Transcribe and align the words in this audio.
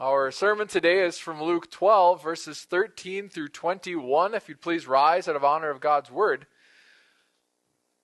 Our 0.00 0.30
sermon 0.30 0.68
today 0.68 1.00
is 1.00 1.18
from 1.18 1.42
Luke 1.42 1.72
12, 1.72 2.22
verses 2.22 2.60
13 2.60 3.28
through 3.28 3.48
21. 3.48 4.32
If 4.32 4.48
you'd 4.48 4.60
please 4.60 4.86
rise 4.86 5.26
out 5.26 5.34
of 5.34 5.42
honor 5.42 5.70
of 5.70 5.80
God's 5.80 6.08
word. 6.08 6.46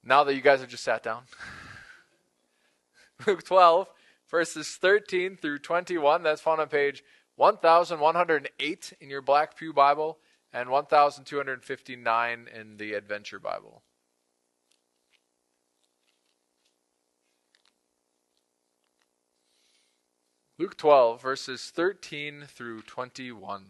Now 0.03 0.25
that 0.25 0.35
you 0.35 0.41
guys 0.41 0.59
have 0.59 0.69
just 0.69 0.83
sat 0.83 1.05
down. 1.05 1.23
Luke 3.29 3.45
12, 3.45 3.89
verses 4.29 4.71
13 4.71 5.37
through 5.37 5.61
21. 5.61 6.25
That's 6.25 6.41
found 6.41 6.61
on 6.61 6.67
page 6.67 7.05
1108 7.37 8.93
in 9.01 9.09
your 9.09 9.23
Black 9.23 9.57
Pew 9.57 9.73
Bible 9.73 10.19
and 10.53 10.71
1259 10.71 12.49
in 12.53 12.77
the 12.77 12.95
Adventure 12.95 13.39
Bible. 13.39 13.85
Luke 20.65 20.79
12, 20.79 21.21
verses 21.21 21.71
13 21.75 22.45
through 22.49 22.81
21. 22.81 23.67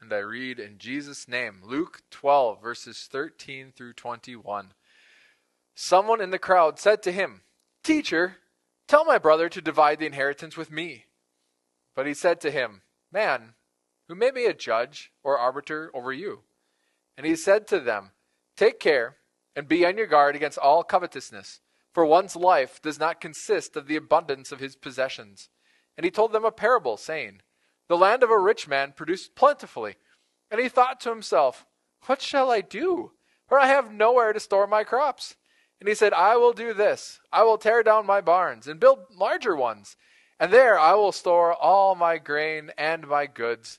And 0.00 0.10
I 0.10 0.16
read 0.16 0.58
in 0.58 0.78
Jesus' 0.78 1.28
name, 1.28 1.60
Luke 1.62 2.00
12, 2.10 2.62
verses 2.62 3.06
13 3.12 3.70
through 3.76 3.92
21. 3.92 4.72
Someone 5.74 6.22
in 6.22 6.30
the 6.30 6.38
crowd 6.38 6.78
said 6.78 7.02
to 7.02 7.12
him, 7.12 7.42
Teacher, 7.82 8.36
tell 8.88 9.04
my 9.04 9.18
brother 9.18 9.50
to 9.50 9.60
divide 9.60 9.98
the 9.98 10.06
inheritance 10.06 10.56
with 10.56 10.70
me. 10.70 11.04
But 11.94 12.06
he 12.06 12.14
said 12.14 12.40
to 12.40 12.50
him, 12.50 12.80
Man, 13.12 13.52
who 14.08 14.14
may 14.14 14.30
be 14.30 14.44
a 14.44 14.54
judge 14.54 15.12
or 15.22 15.38
arbiter 15.38 15.90
over 15.94 16.12
you. 16.12 16.40
And 17.16 17.26
he 17.26 17.36
said 17.36 17.66
to 17.68 17.80
them, 17.80 18.10
Take 18.56 18.78
care 18.78 19.16
and 19.56 19.68
be 19.68 19.86
on 19.86 19.96
your 19.96 20.06
guard 20.06 20.36
against 20.36 20.58
all 20.58 20.82
covetousness, 20.82 21.60
for 21.92 22.04
one's 22.04 22.36
life 22.36 22.82
does 22.82 22.98
not 22.98 23.20
consist 23.20 23.76
of 23.76 23.86
the 23.86 23.96
abundance 23.96 24.50
of 24.52 24.60
his 24.60 24.76
possessions. 24.76 25.48
And 25.96 26.04
he 26.04 26.10
told 26.10 26.32
them 26.32 26.44
a 26.44 26.50
parable, 26.50 26.96
saying, 26.96 27.42
The 27.88 27.96
land 27.96 28.22
of 28.22 28.30
a 28.30 28.38
rich 28.38 28.66
man 28.66 28.92
produced 28.96 29.36
plentifully. 29.36 29.94
And 30.50 30.60
he 30.60 30.68
thought 30.68 31.00
to 31.00 31.10
himself, 31.10 31.66
What 32.06 32.20
shall 32.20 32.50
I 32.50 32.60
do? 32.60 33.12
For 33.48 33.58
I 33.58 33.66
have 33.66 33.92
nowhere 33.92 34.32
to 34.32 34.40
store 34.40 34.66
my 34.66 34.84
crops. 34.84 35.36
And 35.80 35.88
he 35.88 35.94
said, 35.94 36.12
I 36.12 36.36
will 36.36 36.52
do 36.52 36.72
this 36.72 37.20
I 37.32 37.42
will 37.42 37.58
tear 37.58 37.82
down 37.82 38.06
my 38.06 38.20
barns 38.20 38.66
and 38.66 38.80
build 38.80 39.00
larger 39.14 39.54
ones, 39.54 39.96
and 40.40 40.52
there 40.52 40.78
I 40.78 40.94
will 40.94 41.12
store 41.12 41.52
all 41.52 41.94
my 41.94 42.18
grain 42.18 42.70
and 42.76 43.06
my 43.06 43.26
goods. 43.26 43.78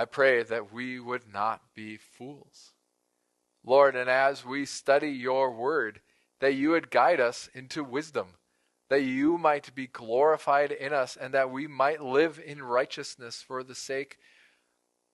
I 0.00 0.06
pray 0.06 0.42
that 0.42 0.72
we 0.72 0.98
would 0.98 1.30
not 1.30 1.60
be 1.74 1.98
fools. 1.98 2.72
Lord, 3.62 3.94
and 3.94 4.08
as 4.08 4.46
we 4.46 4.64
study 4.64 5.10
your 5.10 5.50
word, 5.50 6.00
that 6.40 6.54
you 6.54 6.70
would 6.70 6.90
guide 6.90 7.20
us 7.20 7.50
into 7.52 7.84
wisdom, 7.84 8.28
that 8.88 9.02
you 9.02 9.36
might 9.36 9.74
be 9.74 9.86
glorified 9.86 10.72
in 10.72 10.94
us, 10.94 11.18
and 11.20 11.34
that 11.34 11.50
we 11.50 11.66
might 11.66 12.02
live 12.02 12.40
in 12.42 12.62
righteousness 12.62 13.44
for 13.46 13.62
the 13.62 13.74
sake, 13.74 14.16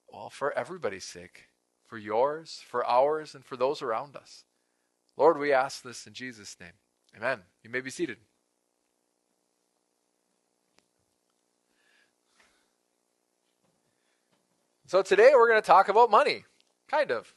well, 0.06 0.30
for 0.30 0.56
everybody's 0.56 1.02
sake, 1.02 1.46
for 1.84 1.98
yours, 1.98 2.62
for 2.64 2.86
ours, 2.86 3.34
and 3.34 3.44
for 3.44 3.56
those 3.56 3.82
around 3.82 4.14
us. 4.14 4.44
Lord, 5.16 5.36
we 5.36 5.52
ask 5.52 5.82
this 5.82 6.06
in 6.06 6.12
Jesus' 6.12 6.56
name. 6.60 6.74
Amen. 7.16 7.40
You 7.64 7.70
may 7.70 7.80
be 7.80 7.90
seated. 7.90 8.18
So 14.86 15.02
today 15.02 15.30
we're 15.34 15.48
going 15.48 15.60
to 15.60 15.66
talk 15.66 15.88
about 15.88 16.10
money, 16.10 16.44
kind 16.88 17.10
of. 17.10 17.34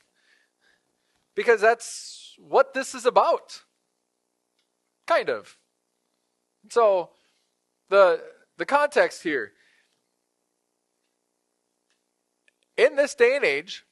Because 1.35 1.59
that's 1.59 2.35
what 2.37 2.73
this 2.73 2.93
is 2.93 3.05
about. 3.05 3.61
Kind 5.07 5.29
of. 5.29 5.57
So 6.69 7.09
the 7.89 8.21
the 8.57 8.65
context 8.65 9.23
here 9.23 9.53
in 12.77 12.95
this 12.95 13.15
day 13.15 13.35
and 13.35 13.45
age 13.45 13.85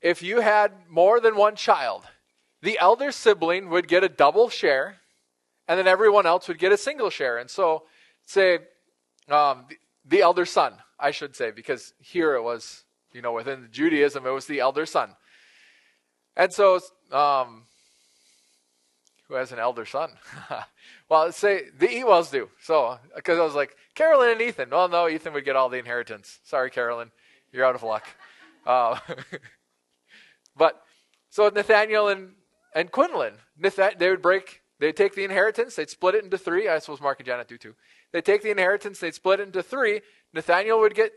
if 0.00 0.22
you 0.22 0.40
had 0.40 0.70
more 0.88 1.18
than 1.18 1.34
one 1.34 1.56
child, 1.56 2.04
the 2.60 2.78
elder 2.78 3.10
sibling 3.10 3.70
would 3.70 3.88
get 3.88 4.04
a 4.04 4.08
double 4.08 4.50
share, 4.50 4.98
and 5.66 5.78
then 5.78 5.88
everyone 5.88 6.26
else 6.26 6.46
would 6.46 6.58
get 6.58 6.72
a 6.72 6.76
single 6.76 7.08
share. 7.08 7.38
And 7.38 7.48
so, 7.48 7.84
say, 8.26 8.58
um, 9.30 9.64
the, 10.04 10.20
elder 10.20 10.44
son 10.44 10.74
I 10.98 11.10
should 11.10 11.34
say, 11.36 11.50
because 11.50 11.92
here 12.00 12.34
it 12.34 12.42
was, 12.42 12.84
you 13.12 13.22
know, 13.22 13.32
within 13.32 13.68
Judaism, 13.70 14.26
it 14.26 14.30
was 14.30 14.46
the 14.46 14.60
elder 14.60 14.86
son. 14.86 15.16
And 16.36 16.52
so, 16.52 16.80
um, 17.12 17.64
who 19.28 19.34
has 19.34 19.52
an 19.52 19.58
elder 19.58 19.84
son? 19.84 20.10
well, 21.08 21.30
say 21.32 21.64
the 21.78 21.88
Ewells 21.88 22.30
do. 22.30 22.48
So, 22.62 22.98
because 23.14 23.38
I 23.38 23.44
was 23.44 23.54
like, 23.54 23.76
Carolyn 23.94 24.30
and 24.30 24.42
Ethan. 24.42 24.70
Well, 24.70 24.88
no, 24.88 25.08
Ethan 25.08 25.32
would 25.32 25.44
get 25.44 25.56
all 25.56 25.68
the 25.68 25.78
inheritance. 25.78 26.40
Sorry, 26.44 26.70
Carolyn. 26.70 27.10
You're 27.52 27.64
out 27.64 27.74
of 27.74 27.82
luck. 27.82 28.06
Uh, 28.66 28.98
but, 30.56 30.80
so 31.28 31.50
Nathaniel 31.50 32.08
and, 32.08 32.30
and 32.74 32.90
Quinlan, 32.90 33.34
they 33.58 34.08
would 34.08 34.22
break, 34.22 34.62
they'd 34.78 34.96
take 34.96 35.14
the 35.14 35.22
inheritance, 35.22 35.76
they'd 35.76 35.90
split 35.90 36.14
it 36.14 36.24
into 36.24 36.38
three. 36.38 36.66
I 36.66 36.78
suppose 36.78 36.98
Mark 36.98 37.20
and 37.20 37.26
Janet 37.26 37.46
do 37.46 37.58
too. 37.58 37.74
They'd 38.14 38.24
take 38.24 38.42
the 38.42 38.52
inheritance, 38.52 39.00
they'd 39.00 39.12
split 39.12 39.40
it 39.40 39.48
into 39.48 39.60
three, 39.60 40.00
Nathaniel 40.32 40.78
would 40.78 40.94
get 40.94 41.10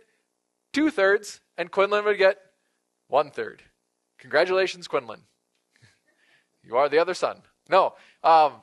two 0.73 0.89
thirds, 0.89 1.41
and 1.55 1.69
Quinlan 1.69 2.03
would 2.05 2.17
get 2.17 2.39
one 3.07 3.29
third. 3.29 3.61
Congratulations, 4.17 4.87
Quinlan. 4.87 5.21
you 6.63 6.75
are 6.75 6.89
the 6.89 6.97
other 6.97 7.13
son. 7.13 7.43
No. 7.69 7.93
Um, 8.23 8.53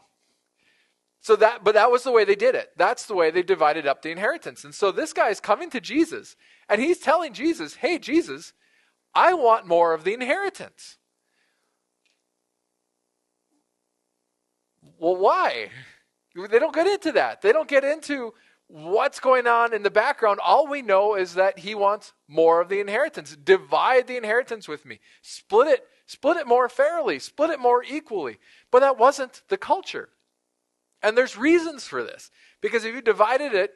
so 1.21 1.37
that, 1.37 1.63
but 1.63 1.75
that 1.75 1.93
was 1.93 2.03
the 2.03 2.11
way 2.11 2.25
they 2.25 2.35
did 2.35 2.57
it. 2.57 2.71
That's 2.77 3.07
the 3.07 3.15
way 3.15 3.31
they 3.31 3.45
divided 3.45 3.87
up 3.87 4.03
the 4.03 4.11
inheritance. 4.11 4.65
And 4.65 4.75
so 4.75 4.91
this 4.91 5.13
guy 5.13 5.29
is 5.29 5.39
coming 5.39 5.71
to 5.71 5.81
Jesus, 5.81 6.35
and 6.69 6.81
he's 6.83 6.99
telling 6.99 7.35
Jesus, 7.35 7.77
"Hey, 7.77 8.01
Jesus, 8.01 8.53
I 9.15 9.35
want 9.35 9.65
more 9.65 9.95
of 9.95 10.03
the 10.03 10.13
inheritance." 10.13 10.99
Well, 14.99 15.15
why? 15.15 15.71
They 16.35 16.59
don't 16.59 16.75
get 16.75 16.87
into 16.87 17.13
that. 17.13 17.43
They 17.43 17.53
don't 17.53 17.69
get 17.69 17.85
into 17.85 18.35
what's 18.67 19.21
going 19.21 19.47
on 19.47 19.73
in 19.73 19.83
the 19.83 19.91
background. 19.91 20.41
All 20.43 20.67
we 20.67 20.83
know 20.83 21.15
is 21.15 21.35
that 21.35 21.61
he 21.61 21.75
wants 21.75 22.13
more 22.27 22.61
of 22.61 22.69
the 22.69 22.81
inheritance. 22.81 23.37
Divide 23.37 24.07
the 24.07 24.17
inheritance 24.17 24.67
with 24.67 24.85
me. 24.85 25.01
Split 25.23 25.69
it, 25.69 25.87
split 26.07 26.37
it 26.37 26.47
more 26.47 26.69
fairly, 26.69 27.19
split 27.19 27.51
it 27.51 27.61
more 27.61 27.85
equally. 27.85 28.39
But 28.71 28.81
that 28.81 28.99
wasn't 28.99 29.43
the 29.49 29.57
culture. 29.57 30.09
And 31.03 31.17
there's 31.17 31.37
reasons 31.37 31.85
for 31.85 32.03
this. 32.03 32.31
Because 32.61 32.85
if 32.85 32.95
you 32.95 33.03
divided 33.03 33.53
it 33.53 33.75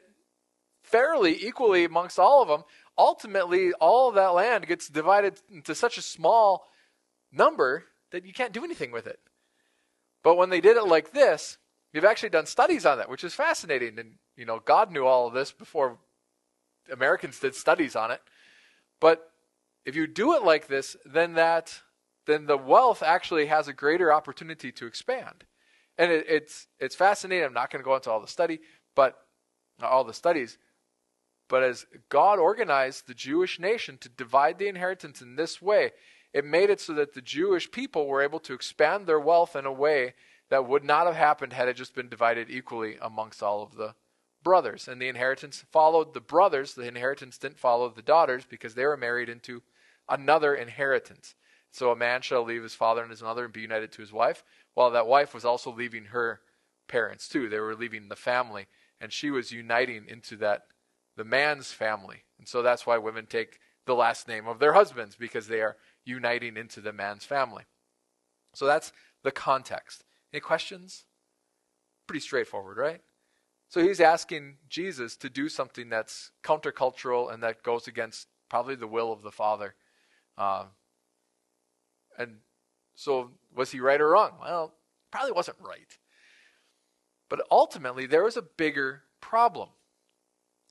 fairly, 0.83 1.45
equally 1.45 1.85
amongst 1.85 2.19
all 2.19 2.41
of 2.41 2.47
them, 2.47 2.63
ultimately 2.97 3.71
all 3.73 4.09
of 4.09 4.15
that 4.15 4.33
land 4.33 4.67
gets 4.67 4.89
divided 4.89 5.39
into 5.49 5.75
such 5.75 5.97
a 5.97 6.01
small 6.01 6.67
number 7.31 7.85
that 8.11 8.25
you 8.25 8.33
can't 8.33 8.53
do 8.53 8.63
anything 8.63 8.91
with 8.91 9.07
it. 9.07 9.19
But 10.23 10.35
when 10.35 10.49
they 10.49 10.59
did 10.59 10.75
it 10.75 10.87
like 10.87 11.11
this, 11.11 11.57
we've 11.93 12.05
actually 12.05 12.29
done 12.29 12.45
studies 12.45 12.85
on 12.85 12.97
that, 12.97 13.09
which 13.09 13.23
is 13.23 13.33
fascinating. 13.33 13.99
And 13.99 14.15
you 14.35 14.45
know, 14.45 14.59
God 14.63 14.91
knew 14.91 15.05
all 15.05 15.27
of 15.27 15.33
this 15.33 15.51
before 15.51 15.97
Americans 16.91 17.39
did 17.39 17.55
studies 17.55 17.95
on 17.95 18.11
it. 18.11 18.21
But 18.99 19.31
if 19.85 19.95
you 19.95 20.07
do 20.07 20.33
it 20.35 20.43
like 20.43 20.67
this, 20.67 20.95
then 21.05 21.33
that 21.33 21.81
then 22.25 22.45
the 22.45 22.57
wealth 22.57 23.01
actually 23.01 23.47
has 23.47 23.67
a 23.67 23.73
greater 23.73 24.13
opportunity 24.13 24.71
to 24.71 24.85
expand. 24.85 25.45
And 25.97 26.11
it, 26.11 26.25
it's 26.29 26.67
it's 26.79 26.95
fascinating. 26.95 27.45
I'm 27.45 27.53
not 27.53 27.71
going 27.71 27.83
to 27.83 27.87
go 27.87 27.95
into 27.95 28.11
all 28.11 28.21
the 28.21 28.27
study, 28.27 28.59
but 28.95 29.17
all 29.81 30.03
the 30.03 30.13
studies. 30.13 30.57
But 31.47 31.63
as 31.63 31.87
God 32.09 32.37
organized 32.37 33.07
the 33.07 33.15
Jewish 33.15 33.59
nation 33.59 33.97
to 34.01 34.09
divide 34.09 34.59
the 34.59 34.67
inheritance 34.67 35.21
in 35.21 35.35
this 35.35 35.59
way, 35.61 35.91
it 36.31 36.45
made 36.45 36.69
it 36.69 36.79
so 36.79 36.93
that 36.93 37.13
the 37.13 37.21
Jewish 37.21 37.71
people 37.71 38.05
were 38.05 38.21
able 38.21 38.39
to 38.41 38.53
expand 38.53 39.07
their 39.07 39.19
wealth 39.19 39.55
in 39.55 39.65
a 39.65 39.71
way 39.71 40.13
that 40.49 40.67
would 40.67 40.83
not 40.83 41.05
have 41.05 41.15
happened 41.15 41.53
had 41.53 41.67
it 41.67 41.75
just 41.75 41.95
been 41.95 42.09
divided 42.09 42.49
equally 42.49 42.97
amongst 43.01 43.43
all 43.43 43.61
of 43.61 43.75
the 43.75 43.95
brothers, 44.43 44.87
and 44.87 45.01
the 45.01 45.07
inheritance 45.07 45.63
followed 45.71 46.13
the 46.13 46.21
brothers. 46.21 46.73
The 46.73 46.87
inheritance 46.87 47.37
didn't 47.37 47.59
follow 47.59 47.89
the 47.89 48.01
daughters 48.01 48.45
because 48.49 48.73
they 48.75 48.85
were 48.85 48.97
married 48.97 49.29
into 49.29 49.61
another 50.07 50.55
inheritance. 50.55 51.35
So 51.71 51.91
a 51.91 51.95
man 51.95 52.21
shall 52.21 52.43
leave 52.43 52.63
his 52.63 52.73
father 52.73 53.01
and 53.01 53.11
his 53.11 53.21
mother 53.21 53.43
and 53.43 53.53
be 53.53 53.61
united 53.61 53.91
to 53.91 54.01
his 54.01 54.11
wife, 54.11 54.43
while 54.73 54.91
that 54.91 55.07
wife 55.07 55.33
was 55.33 55.45
also 55.45 55.71
leaving 55.71 56.05
her 56.05 56.41
parents 56.87 57.27
too. 57.27 57.47
They 57.47 57.59
were 57.59 57.75
leaving 57.75 58.09
the 58.09 58.15
family, 58.15 58.67
and 58.99 59.13
she 59.13 59.29
was 59.29 59.51
uniting 59.51 60.05
into 60.07 60.35
that 60.37 60.63
the 61.15 61.23
man's 61.23 61.71
family. 61.71 62.23
And 62.39 62.47
so 62.47 62.61
that's 62.61 62.87
why 62.87 62.97
women 62.97 63.27
take 63.27 63.59
the 63.85 63.93
last 63.93 64.27
name 64.27 64.47
of 64.47 64.59
their 64.59 64.73
husbands 64.73 65.15
because 65.15 65.47
they 65.47 65.61
are 65.61 65.77
uniting 66.05 66.57
into 66.57 66.81
the 66.81 66.93
man's 66.93 67.25
family. 67.25 67.65
So 68.55 68.65
that's 68.65 68.91
the 69.23 69.31
context. 69.31 70.03
Any 70.33 70.41
questions? 70.41 71.05
Pretty 72.07 72.21
straightforward, 72.21 72.77
right? 72.77 73.01
So 73.69 73.83
he's 73.83 73.99
asking 73.99 74.57
Jesus 74.67 75.15
to 75.17 75.29
do 75.29 75.47
something 75.47 75.89
that's 75.89 76.31
countercultural 76.43 77.31
and 77.31 77.43
that 77.43 77.61
goes 77.61 77.87
against 77.87 78.27
probably 78.49 78.75
the 78.75 78.87
will 78.87 79.11
of 79.11 79.21
the 79.21 79.31
Father. 79.31 79.75
Uh, 80.37 80.65
and 82.17 82.37
so 82.95 83.31
was 83.55 83.71
he 83.71 83.79
right 83.79 84.01
or 84.01 84.09
wrong? 84.09 84.31
Well, 84.41 84.73
probably 85.11 85.31
wasn't 85.31 85.57
right. 85.59 85.97
But 87.29 87.41
ultimately, 87.51 88.07
there 88.07 88.23
was 88.23 88.37
a 88.37 88.41
bigger 88.41 89.03
problem. 89.21 89.69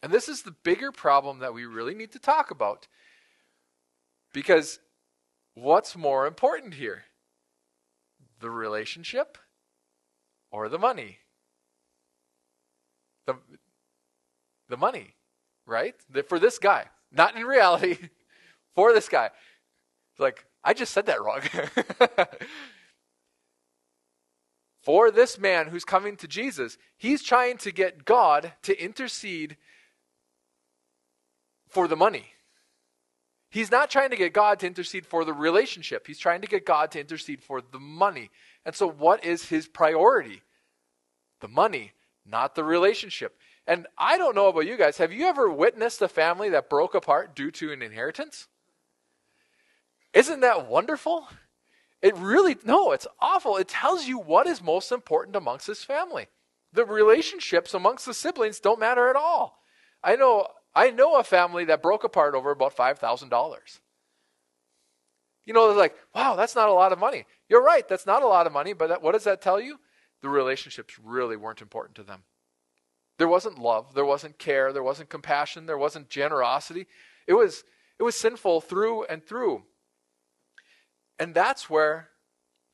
And 0.02 0.12
this 0.12 0.28
is 0.28 0.42
the 0.42 0.50
bigger 0.50 0.90
problem 0.90 1.38
that 1.38 1.54
we 1.54 1.64
really 1.66 1.94
need 1.94 2.12
to 2.12 2.18
talk 2.18 2.50
about. 2.50 2.88
Because 4.32 4.80
what's 5.54 5.96
more 5.96 6.26
important 6.26 6.74
here? 6.74 7.04
The 8.40 8.50
relationship 8.50 9.38
or 10.50 10.68
the 10.68 10.78
money? 10.78 11.18
The, 13.26 13.34
the 14.68 14.76
money, 14.76 15.14
right? 15.66 15.94
The, 16.10 16.22
for 16.22 16.38
this 16.38 16.58
guy. 16.58 16.86
Not 17.12 17.36
in 17.36 17.44
reality, 17.44 17.96
for 18.74 18.92
this 18.92 19.08
guy. 19.08 19.30
Like, 20.18 20.44
I 20.64 20.74
just 20.74 20.92
said 20.92 21.06
that 21.06 21.22
wrong. 21.22 21.40
for 24.82 25.10
this 25.10 25.38
man 25.38 25.68
who's 25.68 25.84
coming 25.84 26.16
to 26.16 26.28
Jesus, 26.28 26.78
he's 26.96 27.22
trying 27.22 27.58
to 27.58 27.70
get 27.70 28.04
God 28.04 28.52
to 28.62 28.82
intercede 28.82 29.56
for 31.68 31.86
the 31.86 31.96
money. 31.96 32.26
He's 33.50 33.70
not 33.70 33.90
trying 33.90 34.10
to 34.10 34.16
get 34.16 34.32
God 34.32 34.60
to 34.60 34.66
intercede 34.66 35.06
for 35.06 35.24
the 35.24 35.32
relationship. 35.32 36.06
He's 36.06 36.18
trying 36.18 36.42
to 36.42 36.46
get 36.46 36.66
God 36.66 36.90
to 36.92 37.00
intercede 37.00 37.42
for 37.42 37.62
the 37.62 37.78
money. 37.78 38.30
And 38.64 38.74
so, 38.74 38.88
what 38.88 39.24
is 39.24 39.48
his 39.48 39.66
priority? 39.66 40.42
The 41.40 41.48
money, 41.48 41.92
not 42.26 42.54
the 42.54 42.64
relationship. 42.64 43.38
And 43.66 43.86
I 43.96 44.16
don't 44.16 44.34
know 44.34 44.48
about 44.48 44.66
you 44.66 44.76
guys. 44.76 44.98
Have 44.98 45.12
you 45.12 45.26
ever 45.26 45.50
witnessed 45.50 46.00
a 46.02 46.08
family 46.08 46.48
that 46.50 46.70
broke 46.70 46.94
apart 46.94 47.34
due 47.34 47.50
to 47.52 47.72
an 47.72 47.82
inheritance? 47.82 48.48
Isn't 50.14 50.40
that 50.40 50.66
wonderful? 50.66 51.28
It 52.00 52.16
really, 52.16 52.56
no, 52.64 52.92
it's 52.92 53.06
awful. 53.20 53.56
It 53.56 53.68
tells 53.68 54.06
you 54.06 54.18
what 54.18 54.46
is 54.46 54.62
most 54.62 54.92
important 54.92 55.36
amongst 55.36 55.66
this 55.66 55.84
family. 55.84 56.28
The 56.72 56.84
relationships 56.84 57.74
amongst 57.74 58.06
the 58.06 58.14
siblings 58.14 58.60
don't 58.60 58.80
matter 58.80 59.08
at 59.08 59.16
all. 59.16 59.62
I 60.02 60.16
know, 60.16 60.46
I 60.74 60.90
know 60.90 61.16
a 61.16 61.24
family 61.24 61.64
that 61.66 61.82
broke 61.82 62.04
apart 62.04 62.34
over 62.34 62.50
about 62.50 62.76
$5,000. 62.76 63.80
You 65.48 65.54
know, 65.54 65.66
they're 65.66 65.78
like, 65.78 65.96
wow, 66.14 66.36
that's 66.36 66.54
not 66.54 66.68
a 66.68 66.74
lot 66.74 66.92
of 66.92 66.98
money. 66.98 67.24
You're 67.48 67.64
right, 67.64 67.88
that's 67.88 68.04
not 68.04 68.22
a 68.22 68.26
lot 68.26 68.46
of 68.46 68.52
money, 68.52 68.74
but 68.74 68.88
that, 68.90 69.02
what 69.02 69.12
does 69.12 69.24
that 69.24 69.40
tell 69.40 69.58
you? 69.58 69.80
The 70.20 70.28
relationships 70.28 70.98
really 71.02 71.38
weren't 71.38 71.62
important 71.62 71.96
to 71.96 72.02
them. 72.02 72.24
There 73.16 73.28
wasn't 73.28 73.58
love, 73.58 73.94
there 73.94 74.04
wasn't 74.04 74.38
care, 74.38 74.74
there 74.74 74.82
wasn't 74.82 75.08
compassion, 75.08 75.64
there 75.64 75.78
wasn't 75.78 76.10
generosity. 76.10 76.86
It 77.26 77.32
was, 77.32 77.64
it 77.98 78.02
was 78.02 78.14
sinful 78.14 78.60
through 78.60 79.04
and 79.06 79.24
through. 79.24 79.62
And 81.18 81.34
that's 81.34 81.70
where 81.70 82.10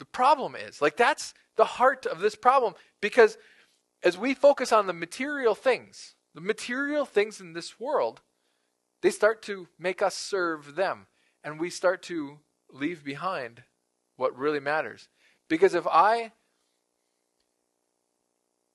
the 0.01 0.05
problem 0.05 0.57
is. 0.57 0.83
Like, 0.83 0.97
that's 0.97 1.33
the 1.55 1.65
heart 1.65 2.07
of 2.07 2.19
this 2.19 2.35
problem. 2.35 2.75
Because 3.01 3.39
as 4.03 4.19
we 4.19 4.35
focus 4.35 4.73
on 4.73 4.89
the 4.89 4.93
material 4.93 5.55
things, 5.55 6.17
the 6.35 6.41
material 6.41 7.05
things 7.05 7.41
in 7.41 7.53
this 7.53 7.79
world, 7.79 8.23
they 9.01 9.11
start 9.11 9.43
to 9.43 9.69
make 9.79 10.03
us 10.03 10.17
serve 10.17 10.75
them. 10.75 11.07
And 11.45 11.61
we 11.61 11.71
start 11.71 12.03
to 12.05 12.41
leave 12.75 13.05
behind 13.05 13.63
what 14.17 14.37
really 14.37 14.61
matters. 14.61 15.09
Because 15.49 15.75
if 15.75 15.87
I, 15.87 16.33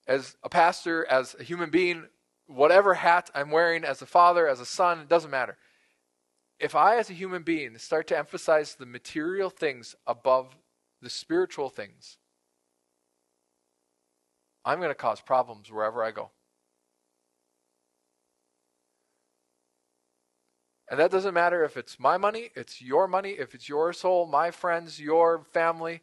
as 0.07 0.35
a 0.43 0.49
pastor, 0.49 1.05
as 1.05 1.35
a 1.39 1.43
human 1.43 1.69
being, 1.69 2.05
whatever 2.47 2.95
hat 2.95 3.29
I'm 3.35 3.51
wearing, 3.51 3.83
as 3.83 4.01
a 4.01 4.05
father, 4.05 4.47
as 4.47 4.59
a 4.59 4.65
son, 4.65 4.99
it 4.99 5.09
doesn't 5.09 5.31
matter 5.31 5.57
if 6.59 6.75
I, 6.75 6.97
as 6.97 7.09
a 7.09 7.13
human 7.13 7.43
being, 7.43 7.77
start 7.77 8.07
to 8.07 8.17
emphasize 8.17 8.75
the 8.75 8.85
material 8.85 9.49
things 9.49 9.95
above 10.05 10.57
the 11.01 11.09
spiritual 11.09 11.69
things, 11.69 12.17
I'm 14.65 14.79
going 14.79 14.91
to 14.91 14.95
cause 14.95 15.21
problems 15.21 15.71
wherever 15.71 16.03
I 16.03 16.11
go. 16.11 16.31
And 20.89 20.99
that 20.99 21.11
doesn't 21.11 21.35
matter 21.35 21.63
if 21.63 21.77
it's 21.77 21.99
my 21.99 22.17
money, 22.17 22.49
it's 22.55 22.81
your 22.81 23.07
money, 23.07 23.31
if 23.31 23.53
it's 23.53 23.69
your 23.69 23.93
soul, 23.93 24.25
my 24.25 24.49
friends, 24.49 24.99
your 24.99 25.43
family. 25.53 26.01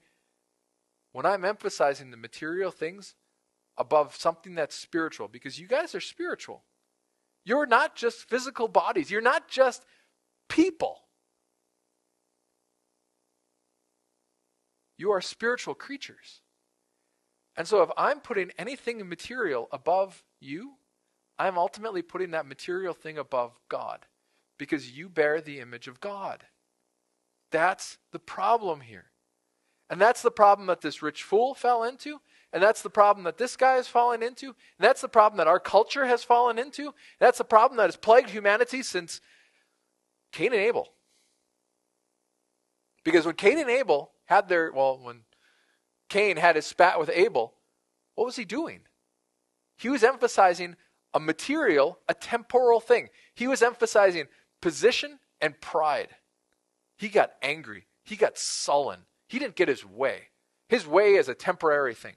When 1.13 1.27
I'm 1.27 1.45
emphasizing 1.45 2.13
the 2.13 2.17
material 2.17 2.71
things 2.71 3.15
above 3.77 4.15
something 4.15 4.55
that's 4.55 4.77
spiritual, 4.77 5.27
because 5.27 5.59
you 5.59 5.67
guys 5.67 5.95
are 5.97 6.01
spiritual. 6.01 6.63
You're 7.45 7.67
not 7.67 7.97
just 7.97 8.29
physical 8.29 8.69
bodies. 8.69 9.11
You're 9.11 9.21
not 9.21 9.49
just 9.49 9.85
people. 10.49 11.01
You 14.99 15.11
are 15.11 15.21
spiritual 15.21 15.75
creatures. 15.75 16.43
And 17.57 17.67
so 17.67 17.83
if 17.83 17.91
I'm 17.97 18.21
putting 18.21 18.51
anything 18.57 19.07
material 19.09 19.69
above 19.73 20.23
you, 20.41 20.75
I'm 21.39 21.59
ultimately 21.59 22.03
putting 22.03 22.31
that 22.31 22.47
material 22.47 22.95
thing 22.95 23.19
above 23.19 23.59
God 23.69 24.07
because 24.59 24.97
you 24.97 25.09
bear 25.09 25.41
the 25.41 25.61
image 25.61 25.89
of 25.89 26.01
God. 26.01 26.45
That's 27.51 27.99
the 28.13 28.19
problem 28.19 28.81
here. 28.81 29.07
And 29.89 30.01
that's 30.01 30.23
the 30.23 30.31
problem 30.31 30.67
that 30.67 30.81
this 30.81 31.03
rich 31.03 31.23
fool 31.23 31.55
fell 31.55 31.85
into. 31.85 32.21
And 32.53 32.63
that's 32.63 32.83
the 32.83 32.91
problem 32.91 33.25
that 33.25 33.39
this 33.39 33.57
guy 33.57 33.75
has 33.75 33.87
fallen 33.87 34.23
into. 34.23 34.47
And 34.47 34.55
that's 34.79 35.01
the 35.01 35.09
problem 35.09 35.39
that 35.39 35.47
our 35.47 35.61
culture 35.61 36.07
has 36.07 36.25
fallen 36.25 36.59
into. 36.59 36.95
That's 37.19 37.39
the 37.39 37.45
problem 37.45 37.77
that 37.77 37.87
has 37.87 37.97
plagued 37.97 38.31
humanity 38.31 38.83
since 38.83 39.21
Cain 40.33 40.53
and 40.53 40.63
Abel. 40.63 40.89
Because 43.05 43.27
when 43.27 43.37
Cain 43.37 43.59
and 43.59 43.71
Abel 43.71 44.11
had 44.25 44.49
their, 44.49 44.73
well, 44.73 44.99
when 45.01 45.21
Cain 46.09 46.37
had 46.37 46.57
his 46.57 46.67
spat 46.67 46.99
with 46.99 47.11
Abel, 47.13 47.55
what 48.15 48.25
was 48.25 48.37
he 48.37 48.45
doing? 48.45 48.81
He 49.77 49.89
was 49.89 50.03
emphasizing 50.03 50.77
a 51.15 51.21
material, 51.21 51.99
a 52.09 52.15
temporal 52.15 52.81
thing. 52.81 53.09
He 53.35 53.47
was 53.47 53.63
emphasizing 53.63 54.27
position 54.61 55.19
and 55.41 55.61
pride. 55.61 56.09
He 56.97 57.09
got 57.09 57.33
angry. 57.43 57.87
He 58.05 58.17
got 58.17 58.39
sullen. 58.39 59.01
He 59.29 59.39
didn't 59.39 59.57
get 59.57 59.69
his 59.69 59.85
way. 59.85 60.29
His 60.69 60.87
way 60.87 61.15
is 61.15 61.29
a 61.29 61.35
temporary 61.35 61.95
thing. 61.95 62.15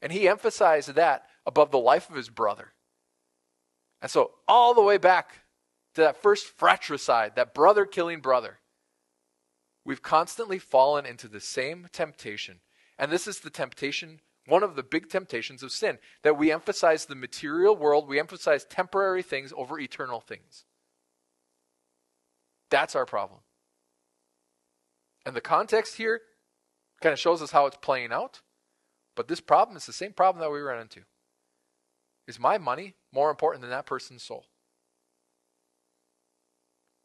And 0.00 0.12
he 0.12 0.28
emphasized 0.28 0.94
that 0.94 1.26
above 1.44 1.70
the 1.70 1.78
life 1.78 2.08
of 2.10 2.16
his 2.16 2.28
brother. 2.28 2.72
And 4.02 4.10
so, 4.10 4.32
all 4.46 4.74
the 4.74 4.82
way 4.82 4.98
back 4.98 5.40
to 5.94 6.02
that 6.02 6.22
first 6.22 6.46
fratricide, 6.46 7.32
that 7.36 7.54
brother 7.54 7.86
killing 7.86 8.20
brother. 8.20 8.58
We've 9.84 10.02
constantly 10.02 10.58
fallen 10.58 11.06
into 11.06 11.28
the 11.28 11.40
same 11.40 11.88
temptation. 11.92 12.60
And 12.98 13.10
this 13.10 13.26
is 13.26 13.40
the 13.40 13.50
temptation, 13.50 14.20
one 14.46 14.62
of 14.62 14.76
the 14.76 14.82
big 14.82 15.08
temptations 15.08 15.62
of 15.62 15.72
sin, 15.72 15.98
that 16.22 16.36
we 16.36 16.52
emphasize 16.52 17.06
the 17.06 17.14
material 17.14 17.76
world, 17.76 18.08
we 18.08 18.18
emphasize 18.18 18.64
temporary 18.64 19.22
things 19.22 19.52
over 19.56 19.78
eternal 19.78 20.20
things. 20.20 20.64
That's 22.70 22.96
our 22.96 23.06
problem. 23.06 23.40
And 25.24 25.34
the 25.34 25.40
context 25.40 25.96
here 25.96 26.20
kind 27.00 27.12
of 27.12 27.18
shows 27.18 27.42
us 27.42 27.50
how 27.50 27.66
it's 27.66 27.76
playing 27.76 28.12
out. 28.12 28.40
But 29.14 29.28
this 29.28 29.40
problem 29.40 29.76
is 29.76 29.86
the 29.86 29.92
same 29.92 30.12
problem 30.12 30.40
that 30.40 30.52
we 30.52 30.60
run 30.60 30.80
into. 30.80 31.00
Is 32.28 32.38
my 32.38 32.58
money 32.58 32.94
more 33.12 33.30
important 33.30 33.62
than 33.62 33.70
that 33.70 33.86
person's 33.86 34.22
soul? 34.22 34.46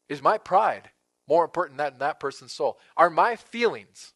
Is 0.08 0.22
my 0.22 0.36
pride 0.36 0.90
more 1.28 1.44
important 1.44 1.78
than 1.78 1.98
that 1.98 2.20
person's 2.20 2.52
soul? 2.52 2.78
Are 2.96 3.08
my 3.08 3.36
feelings, 3.36 4.12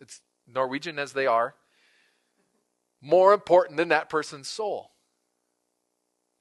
it's 0.00 0.20
Norwegian 0.46 0.98
as 0.98 1.12
they 1.12 1.26
are, 1.26 1.54
more 3.00 3.32
important 3.32 3.78
than 3.78 3.88
that 3.88 4.08
person's 4.08 4.48
soul? 4.48 4.92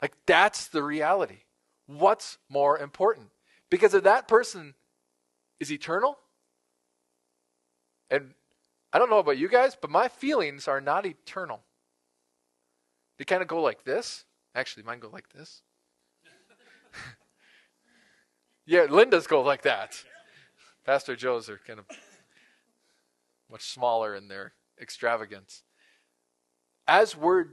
Like, 0.02 0.14
that's 0.26 0.68
the 0.68 0.84
reality. 0.84 1.40
What's 1.88 2.38
more 2.50 2.78
important? 2.78 3.30
Because 3.70 3.94
if 3.94 4.04
that 4.04 4.28
person 4.28 4.74
is 5.60 5.72
eternal, 5.72 6.18
and 8.10 8.34
I 8.92 9.00
don't 9.00 9.10
know 9.10 9.20
about 9.20 9.38
you 9.38 9.48
guys, 9.48 9.78
but 9.80 9.92
my 9.92 10.08
feelings 10.08 10.68
are 10.68 10.82
not 10.82 11.06
eternal. 11.06 11.62
They 13.18 13.26
kind 13.26 13.42
of 13.42 13.48
go 13.48 13.62
like 13.62 13.84
this. 13.84 14.26
Actually, 14.56 14.84
mine 14.84 15.00
go 15.00 15.10
like 15.10 15.30
this. 15.30 15.62
yeah, 18.66 18.88
Linda's 18.90 19.28
go 19.28 19.42
like 19.42 19.62
that. 19.64 20.04
Pastor 20.86 21.16
Joe's 21.16 21.50
are 21.50 21.60
kind 21.68 21.80
of 21.80 21.86
much 23.52 23.62
smaller 23.62 24.16
in 24.16 24.28
their 24.28 24.54
extravagance. 24.82 25.64
As 26.88 27.16
we're 27.16 27.46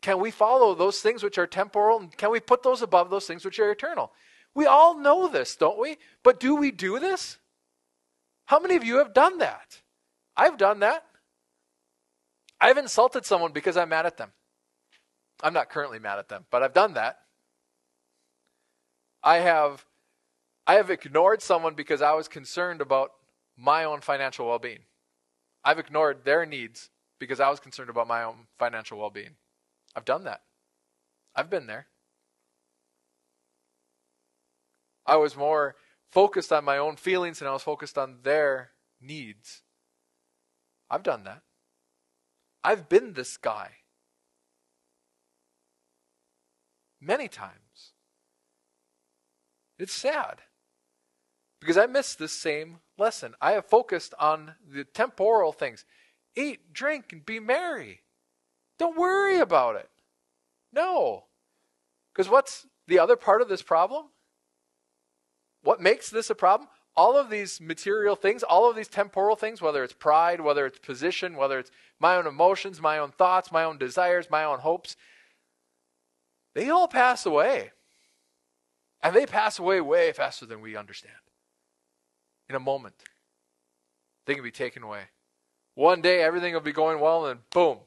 can 0.00 0.18
we 0.18 0.30
follow 0.30 0.74
those 0.74 1.00
things 1.00 1.22
which 1.22 1.36
are 1.36 1.46
temporal 1.46 2.00
and 2.00 2.16
can 2.16 2.30
we 2.30 2.40
put 2.40 2.62
those 2.62 2.80
above 2.80 3.10
those 3.10 3.26
things 3.26 3.44
which 3.44 3.58
are 3.58 3.70
eternal? 3.70 4.12
We 4.54 4.66
all 4.66 4.98
know 4.98 5.28
this, 5.28 5.56
don't 5.56 5.78
we? 5.78 5.98
But 6.22 6.40
do 6.40 6.56
we 6.56 6.70
do 6.70 6.98
this? 6.98 7.38
How 8.46 8.58
many 8.58 8.76
of 8.76 8.84
you 8.84 8.98
have 8.98 9.14
done 9.14 9.38
that? 9.38 9.80
I've 10.36 10.58
done 10.58 10.80
that. 10.80 11.04
I've 12.60 12.78
insulted 12.78 13.24
someone 13.24 13.52
because 13.52 13.76
I'm 13.76 13.88
mad 13.88 14.06
at 14.06 14.16
them. 14.16 14.32
I'm 15.42 15.54
not 15.54 15.70
currently 15.70 15.98
mad 15.98 16.18
at 16.18 16.28
them, 16.28 16.44
but 16.50 16.62
I've 16.62 16.74
done 16.74 16.94
that. 16.94 17.20
I 19.22 19.36
have 19.38 19.86
I 20.66 20.74
have 20.74 20.90
ignored 20.90 21.42
someone 21.42 21.74
because 21.74 22.02
I 22.02 22.12
was 22.12 22.28
concerned 22.28 22.80
about 22.80 23.12
my 23.56 23.84
own 23.84 24.00
financial 24.00 24.46
well-being. 24.46 24.80
I've 25.64 25.78
ignored 25.78 26.24
their 26.24 26.46
needs 26.46 26.90
because 27.18 27.40
I 27.40 27.50
was 27.50 27.60
concerned 27.60 27.90
about 27.90 28.06
my 28.06 28.22
own 28.22 28.46
financial 28.58 28.98
well-being. 28.98 29.36
I've 29.96 30.04
done 30.04 30.24
that. 30.24 30.42
I've 31.34 31.50
been 31.50 31.66
there. 31.66 31.86
I 35.10 35.16
was 35.16 35.36
more 35.36 35.74
focused 36.12 36.52
on 36.52 36.64
my 36.64 36.78
own 36.78 36.94
feelings 36.94 37.40
and 37.40 37.48
I 37.48 37.52
was 37.52 37.64
focused 37.64 37.98
on 37.98 38.18
their 38.22 38.70
needs. 39.00 39.62
I've 40.88 41.02
done 41.02 41.24
that. 41.24 41.42
I've 42.62 42.88
been 42.88 43.14
this 43.14 43.36
guy 43.36 43.70
many 47.00 47.26
times. 47.26 47.92
It's 49.80 49.92
sad 49.92 50.42
because 51.60 51.76
I 51.76 51.86
missed 51.86 52.20
this 52.20 52.32
same 52.32 52.78
lesson. 52.96 53.34
I 53.40 53.52
have 53.52 53.66
focused 53.66 54.14
on 54.16 54.54
the 54.64 54.84
temporal 54.84 55.52
things 55.52 55.84
eat, 56.36 56.72
drink, 56.72 57.12
and 57.12 57.26
be 57.26 57.40
merry. 57.40 58.02
Don't 58.78 58.96
worry 58.96 59.40
about 59.40 59.74
it. 59.74 59.90
No. 60.72 61.24
Because 62.12 62.30
what's 62.30 62.66
the 62.86 63.00
other 63.00 63.16
part 63.16 63.42
of 63.42 63.48
this 63.48 63.62
problem? 63.62 64.06
What 65.62 65.80
makes 65.80 66.10
this 66.10 66.30
a 66.30 66.34
problem? 66.34 66.68
All 66.96 67.16
of 67.16 67.30
these 67.30 67.60
material 67.60 68.16
things, 68.16 68.42
all 68.42 68.68
of 68.68 68.76
these 68.76 68.88
temporal 68.88 69.36
things, 69.36 69.62
whether 69.62 69.84
it's 69.84 69.92
pride, 69.92 70.40
whether 70.40 70.66
it's 70.66 70.78
position, 70.78 71.36
whether 71.36 71.58
it's 71.58 71.70
my 71.98 72.16
own 72.16 72.26
emotions, 72.26 72.80
my 72.80 72.98
own 72.98 73.12
thoughts, 73.12 73.52
my 73.52 73.64
own 73.64 73.78
desires, 73.78 74.28
my 74.30 74.44
own 74.44 74.58
hopes, 74.58 74.96
they 76.54 76.68
all 76.68 76.88
pass 76.88 77.24
away. 77.26 77.70
And 79.02 79.14
they 79.14 79.24
pass 79.24 79.58
away 79.58 79.80
way 79.80 80.12
faster 80.12 80.46
than 80.46 80.60
we 80.60 80.76
understand. 80.76 81.14
In 82.48 82.54
a 82.54 82.60
moment, 82.60 82.96
they 84.26 84.34
can 84.34 84.42
be 84.42 84.50
taken 84.50 84.82
away. 84.82 85.02
One 85.74 86.02
day, 86.02 86.22
everything 86.22 86.52
will 86.52 86.60
be 86.60 86.72
going 86.72 87.00
well, 87.00 87.26
and 87.26 87.40
boom, 87.50 87.78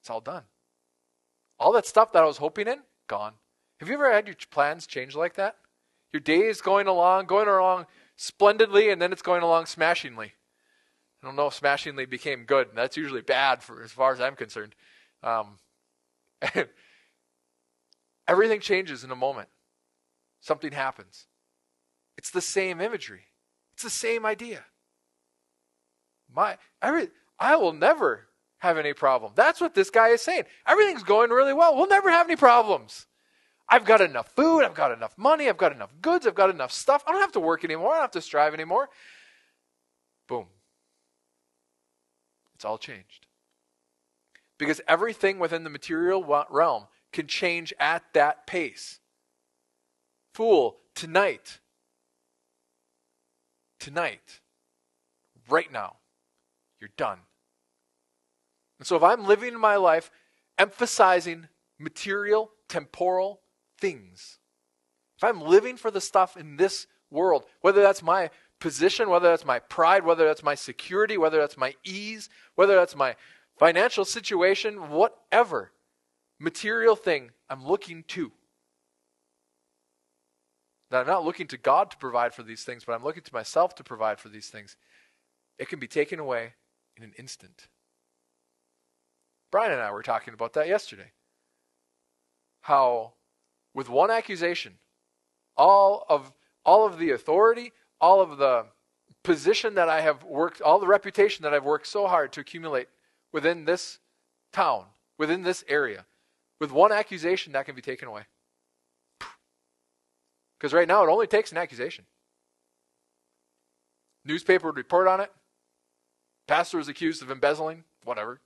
it's 0.00 0.10
all 0.10 0.20
done. 0.20 0.44
All 1.58 1.72
that 1.72 1.86
stuff 1.86 2.12
that 2.12 2.22
I 2.22 2.26
was 2.26 2.36
hoping 2.36 2.68
in, 2.68 2.80
gone. 3.08 3.32
Have 3.80 3.88
you 3.88 3.94
ever 3.94 4.12
had 4.12 4.26
your 4.26 4.36
plans 4.50 4.86
change 4.86 5.16
like 5.16 5.34
that? 5.34 5.56
Your 6.12 6.20
day 6.20 6.42
is 6.42 6.60
going 6.60 6.86
along, 6.86 7.26
going 7.26 7.48
along 7.48 7.86
splendidly, 8.16 8.90
and 8.90 9.00
then 9.00 9.10
it's 9.10 9.22
going 9.22 9.42
along 9.42 9.66
smashingly. 9.66 10.34
I 11.22 11.26
don't 11.26 11.36
know 11.36 11.46
if 11.46 11.54
smashingly 11.54 12.04
became 12.04 12.44
good. 12.44 12.68
That's 12.74 12.98
usually 12.98 13.22
bad 13.22 13.62
for 13.62 13.82
as 13.82 13.90
far 13.90 14.12
as 14.12 14.20
I'm 14.20 14.36
concerned. 14.36 14.74
Um, 15.22 15.58
everything 18.28 18.60
changes 18.60 19.02
in 19.02 19.10
a 19.10 19.16
moment. 19.16 19.48
Something 20.40 20.72
happens. 20.72 21.26
It's 22.18 22.30
the 22.30 22.42
same 22.42 22.82
imagery. 22.82 23.24
It's 23.72 23.82
the 23.82 23.90
same 23.90 24.26
idea. 24.26 24.64
My 26.30 26.58
every 26.82 27.08
I 27.38 27.56
will 27.56 27.72
never 27.72 28.28
have 28.58 28.76
any 28.76 28.92
problem. 28.92 29.32
That's 29.34 29.60
what 29.60 29.74
this 29.74 29.88
guy 29.88 30.08
is 30.08 30.20
saying. 30.20 30.44
Everything's 30.66 31.02
going 31.02 31.30
really 31.30 31.54
well. 31.54 31.74
We'll 31.74 31.88
never 31.88 32.10
have 32.10 32.26
any 32.26 32.36
problems. 32.36 33.06
I've 33.70 33.84
got 33.84 34.00
enough 34.00 34.28
food. 34.34 34.64
I've 34.64 34.74
got 34.74 34.90
enough 34.90 35.16
money. 35.16 35.48
I've 35.48 35.56
got 35.56 35.72
enough 35.72 35.92
goods. 36.02 36.26
I've 36.26 36.34
got 36.34 36.50
enough 36.50 36.72
stuff. 36.72 37.04
I 37.06 37.12
don't 37.12 37.20
have 37.20 37.32
to 37.32 37.40
work 37.40 37.64
anymore. 37.64 37.92
I 37.92 37.94
don't 37.94 38.02
have 38.02 38.10
to 38.12 38.20
strive 38.20 38.52
anymore. 38.52 38.88
Boom. 40.26 40.46
It's 42.56 42.64
all 42.64 42.78
changed. 42.78 43.26
Because 44.58 44.80
everything 44.88 45.38
within 45.38 45.64
the 45.64 45.70
material 45.70 46.44
realm 46.50 46.86
can 47.12 47.28
change 47.28 47.72
at 47.78 48.02
that 48.12 48.46
pace. 48.46 48.98
Fool, 50.34 50.76
tonight, 50.94 51.60
tonight, 53.78 54.40
right 55.48 55.72
now, 55.72 55.96
you're 56.80 56.90
done. 56.96 57.20
And 58.78 58.86
so 58.86 58.96
if 58.96 59.02
I'm 59.02 59.26
living 59.26 59.58
my 59.58 59.76
life 59.76 60.10
emphasizing 60.58 61.48
material, 61.78 62.50
temporal 62.68 63.39
things, 63.80 64.38
if 65.16 65.24
I'm 65.24 65.40
living 65.40 65.76
for 65.76 65.90
the 65.90 66.00
stuff 66.00 66.36
in 66.36 66.56
this 66.56 66.86
world, 67.10 67.44
whether 67.60 67.82
that's 67.82 68.02
my 68.02 68.30
position, 68.58 69.08
whether 69.08 69.28
that's 69.28 69.44
my 69.44 69.58
pride, 69.58 70.04
whether 70.04 70.26
that's 70.26 70.42
my 70.42 70.54
security, 70.54 71.18
whether 71.18 71.38
that's 71.38 71.56
my 71.56 71.74
ease, 71.84 72.28
whether 72.54 72.76
that's 72.76 72.96
my 72.96 73.16
financial 73.58 74.04
situation, 74.04 74.90
whatever 74.90 75.72
material 76.38 76.96
thing 76.96 77.30
I'm 77.48 77.66
looking 77.66 78.04
to. 78.08 78.32
That 80.90 81.02
I'm 81.02 81.06
not 81.06 81.24
looking 81.24 81.46
to 81.48 81.58
God 81.58 81.90
to 81.90 81.96
provide 81.96 82.34
for 82.34 82.42
these 82.42 82.64
things, 82.64 82.84
but 82.84 82.94
I'm 82.94 83.04
looking 83.04 83.22
to 83.22 83.34
myself 83.34 83.74
to 83.76 83.84
provide 83.84 84.18
for 84.18 84.28
these 84.28 84.48
things. 84.48 84.76
It 85.58 85.68
can 85.68 85.78
be 85.78 85.86
taken 85.86 86.18
away 86.18 86.54
in 86.96 87.04
an 87.04 87.12
instant. 87.18 87.68
Brian 89.52 89.72
and 89.72 89.80
I 89.80 89.90
were 89.90 90.02
talking 90.02 90.34
about 90.34 90.54
that 90.54 90.68
yesterday. 90.68 91.12
How, 92.62 93.12
with 93.74 93.88
one 93.88 94.10
accusation, 94.10 94.74
all 95.56 96.04
of 96.08 96.32
all 96.64 96.86
of 96.86 96.98
the 96.98 97.10
authority, 97.10 97.72
all 98.00 98.20
of 98.20 98.38
the 98.38 98.66
position 99.22 99.74
that 99.74 99.88
I 99.88 100.00
have 100.00 100.22
worked, 100.24 100.60
all 100.60 100.78
the 100.78 100.86
reputation 100.86 101.42
that 101.42 101.54
I've 101.54 101.64
worked 101.64 101.86
so 101.86 102.06
hard 102.06 102.32
to 102.32 102.40
accumulate 102.40 102.88
within 103.32 103.64
this 103.64 103.98
town, 104.52 104.84
within 105.18 105.42
this 105.42 105.64
area, 105.68 106.06
with 106.60 106.72
one 106.72 106.92
accusation 106.92 107.52
that 107.52 107.66
can 107.66 107.74
be 107.74 107.82
taken 107.82 108.08
away. 108.08 108.22
Because 110.58 110.72
right 110.72 110.88
now 110.88 111.02
it 111.04 111.08
only 111.08 111.26
takes 111.26 111.52
an 111.52 111.58
accusation. 111.58 112.04
Newspaper 114.24 114.66
would 114.66 114.76
report 114.76 115.08
on 115.08 115.20
it. 115.20 115.32
Pastor 116.46 116.76
was 116.76 116.88
accused 116.88 117.22
of 117.22 117.30
embezzling, 117.30 117.84
whatever. 118.04 118.40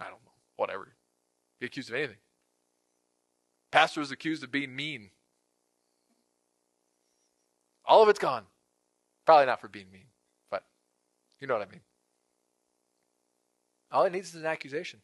I 0.00 0.04
don't 0.04 0.24
know, 0.24 0.32
whatever. 0.56 0.88
Be 1.60 1.66
accused 1.66 1.90
of 1.90 1.94
anything. 1.94 2.16
Pastor 3.72 4.00
was 4.00 4.12
accused 4.12 4.44
of 4.44 4.52
being 4.52 4.76
mean. 4.76 5.10
All 7.84 8.02
of 8.02 8.08
it's 8.08 8.18
gone. 8.18 8.44
Probably 9.24 9.46
not 9.46 9.60
for 9.60 9.68
being 9.68 9.90
mean, 9.90 10.06
but 10.50 10.62
you 11.40 11.46
know 11.46 11.54
what 11.54 11.66
I 11.66 11.70
mean. 11.70 11.80
All 13.90 14.04
it 14.04 14.12
needs 14.12 14.28
is 14.28 14.40
an 14.40 14.46
accusation. 14.46 15.00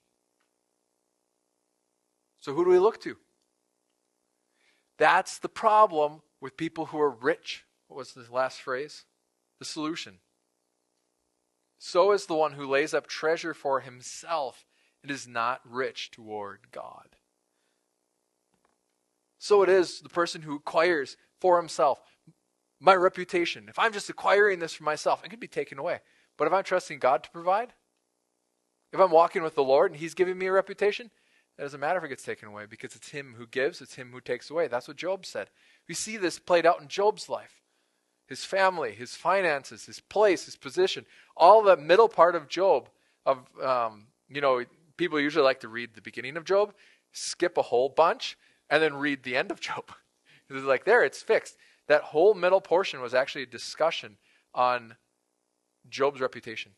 So 2.41 2.55
who 2.55 2.65
do 2.65 2.71
we 2.71 2.79
look 2.79 3.01
to? 3.03 3.17
That's 4.99 5.39
the 5.39 5.49
problem 5.49 6.23
with 6.41 6.57
people 6.57 6.87
who 6.87 7.01
are 7.01 7.11
rich. 7.11 7.65
What 7.89 7.97
was 7.97 8.13
the 8.13 8.27
last 8.31 8.61
phrase? 8.61 9.05
The 9.59 9.65
solution. 9.65 10.19
So 11.79 12.13
is 12.13 12.27
the 12.27 12.35
one 12.35 12.53
who 12.53 12.67
lays 12.67 12.93
up 12.93 13.07
treasure 13.07 13.55
for 13.55 13.81
himself 13.81 14.67
and 15.03 15.11
is 15.11 15.27
not 15.27 15.61
rich 15.65 16.11
toward 16.11 16.71
God. 16.73 17.17
So 19.39 19.63
it 19.63 19.69
is 19.69 20.01
the 20.01 20.09
person 20.09 20.43
who 20.43 20.57
acquires 20.57 21.17
for 21.41 21.59
himself 21.59 22.01
my 22.81 22.95
reputation. 22.95 23.67
If 23.69 23.79
I'm 23.79 23.93
just 23.93 24.09
acquiring 24.09 24.61
this 24.61 24.75
for 24.75 24.85
myself, 24.85 25.25
it 25.25 25.31
can 25.31 25.41
be 25.41 25.49
taken 25.49 25.79
away. 25.79 26.01
But 26.37 26.47
if 26.47 26.53
I'm 26.53 26.65
trusting 26.65 26.99
God 26.99 27.25
to 27.25 27.31
provide, 27.31 27.73
if 28.93 29.01
I'm 29.01 29.11
walking 29.11 29.43
with 29.43 29.55
the 29.55 29.65
Lord 29.65 29.91
and 29.91 30.01
He's 30.01 30.15
giving 30.15 30.39
me 30.39 30.47
a 30.47 30.53
reputation, 30.53 31.11
it 31.59 31.63
doesn't 31.63 31.81
matter 31.81 31.99
if 31.99 32.05
it 32.05 32.09
gets 32.09 32.23
taken 32.23 32.49
away 32.49 32.67
because 32.67 32.95
it's 32.95 33.11
Him 33.11 33.35
who 33.37 33.47
gives, 33.47 33.81
it's 33.81 33.97
Him 33.97 34.13
who 34.13 34.21
takes 34.21 34.49
away. 34.49 34.69
That's 34.69 34.87
what 34.87 34.97
Job 34.97 35.27
said. 35.27 35.51
We 35.89 35.95
see 35.95 36.17
this 36.17 36.39
played 36.39 36.67
out 36.67 36.81
in 36.81 36.89
Job's 36.89 37.29
life. 37.29 37.63
His 38.27 38.45
family, 38.45 38.93
his 38.93 39.15
finances, 39.15 39.87
his 39.87 40.01
place, 40.01 40.45
his 40.45 40.57
position, 40.57 41.07
all 41.35 41.63
the 41.63 41.79
middle 41.79 42.09
part 42.09 42.37
of 42.37 42.47
Job, 42.47 42.91
of 43.25 43.39
um, 43.63 44.09
you 44.29 44.43
know, 44.43 44.63
people 44.99 45.19
usually 45.19 45.45
like 45.45 45.61
to 45.61 45.69
read 45.69 45.95
the 45.95 46.03
beginning 46.03 46.37
of 46.37 46.45
Job, 46.45 46.75
skip 47.13 47.57
a 47.57 47.63
whole 47.63 47.89
bunch, 47.89 48.37
and 48.71 48.83
then 48.83 48.95
read 48.97 49.23
the 49.23 49.37
end 49.37 49.51
of 49.51 49.61
Job. 49.61 49.93
it's 50.51 50.65
like 50.65 50.85
there, 50.85 51.05
it's 51.05 51.23
fixed. 51.23 51.57
That 51.87 52.03
whole 52.03 52.35
middle 52.35 52.61
portion 52.61 53.01
was 53.01 53.15
actually 53.15 53.43
a 53.43 53.47
discussion 53.47 54.19
on 54.55 54.97
Job's 55.89 56.21
reputation. 56.21 56.73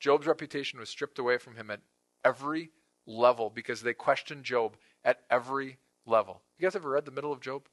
Job's 0.00 0.26
reputation 0.26 0.80
was 0.80 0.90
stripped 0.90 1.18
away 1.18 1.38
from 1.38 1.56
him 1.56 1.70
at, 1.70 1.80
every 2.24 2.70
level 3.06 3.50
because 3.50 3.82
they 3.82 3.94
questioned 3.94 4.44
Job 4.44 4.76
at 5.04 5.20
every 5.30 5.78
level. 6.06 6.42
You 6.58 6.66
guys 6.66 6.76
ever 6.76 6.90
read 6.90 7.04
the 7.04 7.10
middle 7.10 7.32
of 7.32 7.40
Job? 7.40 7.66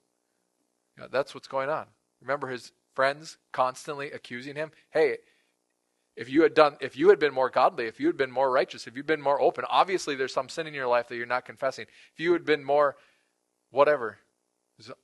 That's 1.12 1.34
what's 1.34 1.48
going 1.48 1.70
on. 1.70 1.86
Remember 2.22 2.48
his 2.48 2.72
friends 2.94 3.38
constantly 3.52 4.12
accusing 4.12 4.56
him? 4.56 4.72
Hey, 4.90 5.18
if 6.20 6.30
you 6.30 6.42
had 6.44 6.54
done 6.54 6.76
if 6.82 6.98
you 6.98 7.08
had 7.08 7.18
been 7.18 7.34
more 7.34 7.50
godly, 7.50 7.86
if 7.86 7.98
you 7.98 8.08
had 8.08 8.18
been 8.18 8.30
more 8.30 8.52
righteous, 8.52 8.88
if 8.88 8.96
you'd 8.98 9.08
been 9.08 9.22
more 9.22 9.40
open, 9.40 9.64
obviously 9.70 10.16
there's 10.16 10.34
some 10.34 10.50
sin 10.50 10.68
in 10.68 10.74
your 10.74 10.86
life 10.86 11.08
that 11.08 11.16
you're 11.16 11.26
not 11.26 11.46
confessing. 11.46 11.86
If 12.14 12.20
you 12.20 12.34
had 12.34 12.44
been 12.44 12.62
more 12.62 12.98
whatever, 13.72 14.18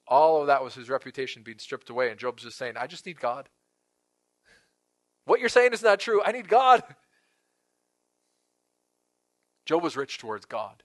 all 0.05 0.41
of 0.41 0.47
that 0.47 0.61
was 0.61 0.75
his 0.75 0.89
reputation 0.89 1.41
being 1.41 1.57
stripped 1.57 1.89
away. 1.89 2.11
And 2.11 2.19
Job's 2.19 2.43
just 2.43 2.57
saying, 2.57 2.75
I 2.75 2.87
just 2.87 3.05
need 3.05 3.17
God. 3.17 3.47
What 5.23 5.39
you're 5.39 5.47
saying 5.47 5.71
is 5.71 5.81
not 5.81 6.01
true. 6.01 6.21
I 6.21 6.33
need 6.33 6.49
God. 6.49 6.83
Job 9.65 9.83
was 9.83 9.95
rich 9.95 10.17
towards 10.17 10.43
God. 10.43 10.83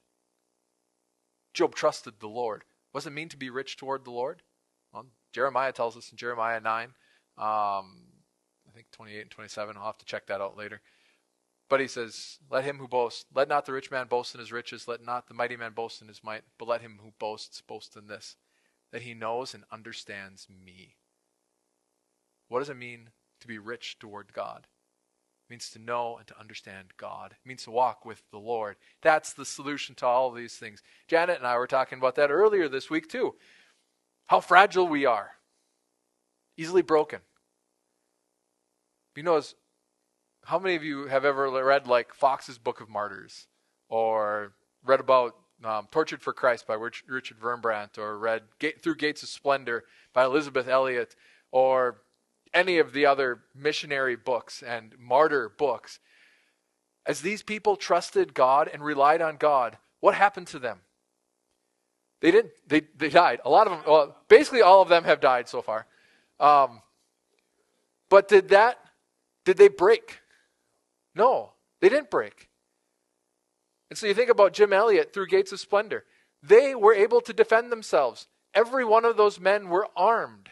Job 1.54 1.74
trusted 1.74 2.14
the 2.20 2.28
Lord. 2.28 2.62
Does 2.94 3.04
it 3.04 3.12
mean 3.12 3.28
to 3.30 3.36
be 3.36 3.50
rich 3.50 3.76
toward 3.76 4.04
the 4.04 4.12
Lord? 4.12 4.42
Well, 4.92 5.06
Jeremiah 5.32 5.72
tells 5.72 5.96
us 5.96 6.12
in 6.12 6.16
Jeremiah 6.16 6.60
9, 6.60 6.94
um, 7.36 8.09
think 8.80 8.90
28 8.92 9.20
and 9.20 9.30
27. 9.30 9.76
I'll 9.76 9.84
have 9.84 9.98
to 9.98 10.04
check 10.06 10.26
that 10.26 10.40
out 10.40 10.56
later. 10.56 10.80
But 11.68 11.80
he 11.80 11.86
says, 11.86 12.38
Let 12.50 12.64
him 12.64 12.78
who 12.78 12.88
boasts, 12.88 13.26
let 13.34 13.48
not 13.48 13.66
the 13.66 13.72
rich 13.72 13.90
man 13.90 14.06
boast 14.08 14.34
in 14.34 14.40
his 14.40 14.52
riches, 14.52 14.88
let 14.88 15.04
not 15.04 15.28
the 15.28 15.34
mighty 15.34 15.56
man 15.56 15.72
boast 15.72 16.00
in 16.02 16.08
his 16.08 16.24
might, 16.24 16.42
but 16.58 16.68
let 16.68 16.80
him 16.80 16.98
who 17.02 17.12
boasts 17.18 17.60
boast 17.60 17.96
in 17.96 18.06
this, 18.06 18.36
that 18.92 19.02
he 19.02 19.14
knows 19.14 19.54
and 19.54 19.64
understands 19.70 20.48
me. 20.48 20.96
What 22.48 22.60
does 22.60 22.70
it 22.70 22.76
mean 22.76 23.10
to 23.40 23.46
be 23.46 23.58
rich 23.58 23.98
toward 23.98 24.32
God? 24.32 24.66
It 25.46 25.52
means 25.52 25.70
to 25.70 25.78
know 25.78 26.16
and 26.16 26.26
to 26.28 26.40
understand 26.40 26.94
God. 26.96 27.32
It 27.32 27.48
means 27.48 27.64
to 27.64 27.70
walk 27.70 28.04
with 28.04 28.22
the 28.30 28.38
Lord. 28.38 28.76
That's 29.02 29.32
the 29.32 29.44
solution 29.44 29.94
to 29.96 30.06
all 30.06 30.28
of 30.28 30.36
these 30.36 30.56
things. 30.56 30.82
Janet 31.06 31.38
and 31.38 31.46
I 31.46 31.56
were 31.56 31.66
talking 31.66 31.98
about 31.98 32.16
that 32.16 32.30
earlier 32.30 32.68
this 32.68 32.90
week, 32.90 33.08
too. 33.08 33.36
How 34.26 34.40
fragile 34.40 34.88
we 34.88 35.06
are, 35.06 35.32
easily 36.56 36.82
broken. 36.82 37.20
You 39.20 39.24
know, 39.24 39.42
how 40.44 40.58
many 40.58 40.76
of 40.76 40.82
you 40.82 41.08
have 41.08 41.26
ever 41.26 41.50
read 41.50 41.86
like 41.86 42.14
Foxe's 42.14 42.56
Book 42.56 42.80
of 42.80 42.88
Martyrs 42.88 43.48
or 43.90 44.54
read 44.82 44.98
about 44.98 45.36
um, 45.62 45.88
Tortured 45.90 46.22
for 46.22 46.32
Christ 46.32 46.66
by 46.66 46.72
Rich, 46.72 47.04
Richard 47.06 47.38
Wurmbrand 47.38 47.98
or 47.98 48.16
read 48.16 48.44
Through 48.82 48.94
Gates 48.94 49.22
of 49.22 49.28
Splendor 49.28 49.84
by 50.14 50.24
Elisabeth 50.24 50.68
Elliot 50.68 51.16
or 51.50 52.00
any 52.54 52.78
of 52.78 52.94
the 52.94 53.04
other 53.04 53.42
missionary 53.54 54.16
books 54.16 54.62
and 54.62 54.94
martyr 54.98 55.50
books. 55.50 55.98
As 57.04 57.20
these 57.20 57.42
people 57.42 57.76
trusted 57.76 58.32
God 58.32 58.70
and 58.72 58.82
relied 58.82 59.20
on 59.20 59.36
God, 59.36 59.76
what 60.00 60.14
happened 60.14 60.46
to 60.46 60.58
them? 60.58 60.78
They 62.22 62.30
didn't. 62.30 62.52
They 62.66 62.84
they 62.96 63.10
died. 63.10 63.42
A 63.44 63.50
lot 63.50 63.66
of 63.66 63.72
them. 63.74 63.82
Well, 63.86 64.16
basically, 64.28 64.62
all 64.62 64.80
of 64.80 64.88
them 64.88 65.04
have 65.04 65.20
died 65.20 65.46
so 65.46 65.60
far. 65.60 65.86
Um, 66.40 66.80
but 68.08 68.26
did 68.26 68.48
that? 68.48 68.78
Did 69.50 69.56
they 69.56 69.66
break? 69.66 70.20
No, 71.12 71.54
they 71.80 71.88
didn't 71.88 72.08
break. 72.08 72.48
And 73.90 73.98
so 73.98 74.06
you 74.06 74.14
think 74.14 74.30
about 74.30 74.52
Jim 74.52 74.72
Elliot 74.72 75.12
through 75.12 75.26
Gates 75.26 75.50
of 75.50 75.58
Splendor. 75.58 76.04
They 76.40 76.72
were 76.76 76.94
able 76.94 77.20
to 77.22 77.32
defend 77.32 77.72
themselves. 77.72 78.28
Every 78.54 78.84
one 78.84 79.04
of 79.04 79.16
those 79.16 79.40
men 79.40 79.68
were 79.68 79.88
armed. 79.96 80.50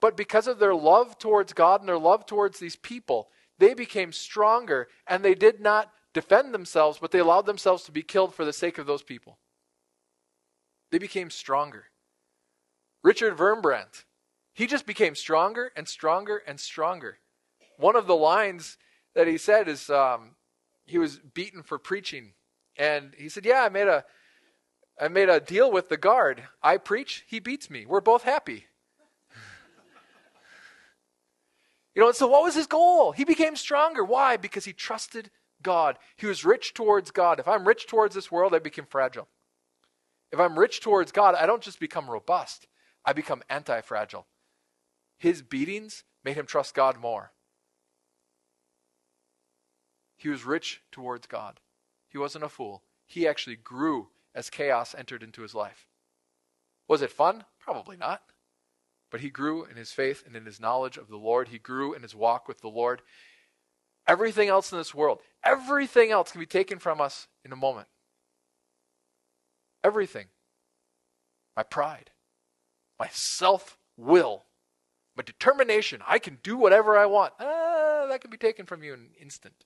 But 0.00 0.16
because 0.16 0.48
of 0.48 0.58
their 0.58 0.74
love 0.74 1.16
towards 1.16 1.52
God 1.52 1.78
and 1.78 1.88
their 1.88 1.96
love 1.96 2.26
towards 2.26 2.58
these 2.58 2.74
people, 2.74 3.28
they 3.60 3.72
became 3.72 4.10
stronger 4.10 4.88
and 5.06 5.24
they 5.24 5.36
did 5.36 5.60
not 5.60 5.92
defend 6.12 6.52
themselves, 6.52 6.98
but 7.00 7.12
they 7.12 7.20
allowed 7.20 7.46
themselves 7.46 7.84
to 7.84 7.92
be 7.92 8.02
killed 8.02 8.34
for 8.34 8.44
the 8.44 8.52
sake 8.52 8.78
of 8.78 8.86
those 8.86 9.04
people. 9.04 9.38
They 10.90 10.98
became 10.98 11.30
stronger. 11.30 11.84
Richard 13.04 13.36
Wurmbrand, 13.36 14.06
he 14.52 14.66
just 14.66 14.86
became 14.86 15.14
stronger 15.14 15.70
and 15.76 15.86
stronger 15.86 16.42
and 16.48 16.58
stronger. 16.58 17.18
One 17.80 17.96
of 17.96 18.06
the 18.06 18.14
lines 18.14 18.76
that 19.14 19.26
he 19.26 19.38
said 19.38 19.66
is 19.66 19.88
um, 19.88 20.32
he 20.84 20.98
was 20.98 21.18
beaten 21.18 21.62
for 21.62 21.78
preaching, 21.78 22.34
and 22.76 23.14
he 23.16 23.30
said, 23.30 23.46
"Yeah, 23.46 23.62
I 23.62 23.70
made 23.70 23.88
a, 23.88 24.04
I 25.00 25.08
made 25.08 25.30
a 25.30 25.40
deal 25.40 25.72
with 25.72 25.88
the 25.88 25.96
guard. 25.96 26.42
I 26.62 26.76
preach, 26.76 27.24
he 27.26 27.40
beats 27.40 27.70
me. 27.70 27.86
We're 27.86 28.02
both 28.02 28.24
happy." 28.24 28.66
you 31.94 32.02
know, 32.02 32.12
so 32.12 32.28
what 32.28 32.42
was 32.42 32.54
his 32.54 32.66
goal? 32.66 33.12
He 33.12 33.24
became 33.24 33.56
stronger. 33.56 34.04
Why? 34.04 34.36
Because 34.36 34.66
he 34.66 34.74
trusted 34.74 35.30
God. 35.62 35.98
He 36.16 36.26
was 36.26 36.44
rich 36.44 36.74
towards 36.74 37.10
God. 37.10 37.40
If 37.40 37.48
I'm 37.48 37.66
rich 37.66 37.86
towards 37.86 38.14
this 38.14 38.30
world, 38.30 38.54
I 38.54 38.58
become 38.58 38.86
fragile. 38.86 39.28
If 40.30 40.38
I'm 40.38 40.58
rich 40.58 40.82
towards 40.82 41.12
God, 41.12 41.34
I 41.34 41.46
don't 41.46 41.62
just 41.62 41.80
become 41.80 42.10
robust, 42.10 42.66
I 43.06 43.14
become 43.14 43.42
anti 43.48 43.80
fragile. 43.80 44.26
His 45.16 45.40
beatings 45.40 46.04
made 46.22 46.36
him 46.36 46.46
trust 46.46 46.74
God 46.74 46.98
more. 46.98 47.32
He 50.20 50.28
was 50.28 50.44
rich 50.44 50.82
towards 50.92 51.26
God. 51.26 51.60
He 52.10 52.18
wasn't 52.18 52.44
a 52.44 52.50
fool. 52.50 52.82
He 53.06 53.26
actually 53.26 53.56
grew 53.56 54.08
as 54.34 54.50
chaos 54.50 54.94
entered 54.94 55.22
into 55.22 55.40
his 55.40 55.54
life. 55.54 55.86
Was 56.86 57.00
it 57.00 57.10
fun? 57.10 57.44
Probably 57.58 57.96
not. 57.96 58.20
But 59.10 59.22
he 59.22 59.30
grew 59.30 59.64
in 59.64 59.76
his 59.76 59.92
faith 59.92 60.22
and 60.26 60.36
in 60.36 60.44
his 60.44 60.60
knowledge 60.60 60.98
of 60.98 61.08
the 61.08 61.16
Lord. 61.16 61.48
He 61.48 61.58
grew 61.58 61.94
in 61.94 62.02
his 62.02 62.14
walk 62.14 62.48
with 62.48 62.60
the 62.60 62.68
Lord. 62.68 63.00
Everything 64.06 64.50
else 64.50 64.70
in 64.70 64.76
this 64.76 64.94
world, 64.94 65.22
everything 65.42 66.10
else 66.10 66.32
can 66.32 66.40
be 66.40 66.46
taken 66.46 66.78
from 66.78 67.00
us 67.00 67.26
in 67.42 67.50
a 67.50 67.56
moment. 67.56 67.88
Everything. 69.82 70.26
My 71.56 71.62
pride, 71.62 72.10
my 72.98 73.08
self 73.10 73.78
will, 73.96 74.44
my 75.16 75.22
determination. 75.22 76.02
I 76.06 76.18
can 76.18 76.40
do 76.42 76.58
whatever 76.58 76.98
I 76.98 77.06
want. 77.06 77.32
Ah, 77.40 78.04
that 78.06 78.20
can 78.20 78.30
be 78.30 78.36
taken 78.36 78.66
from 78.66 78.82
you 78.82 78.92
in 78.92 79.00
an 79.00 79.10
instant. 79.18 79.64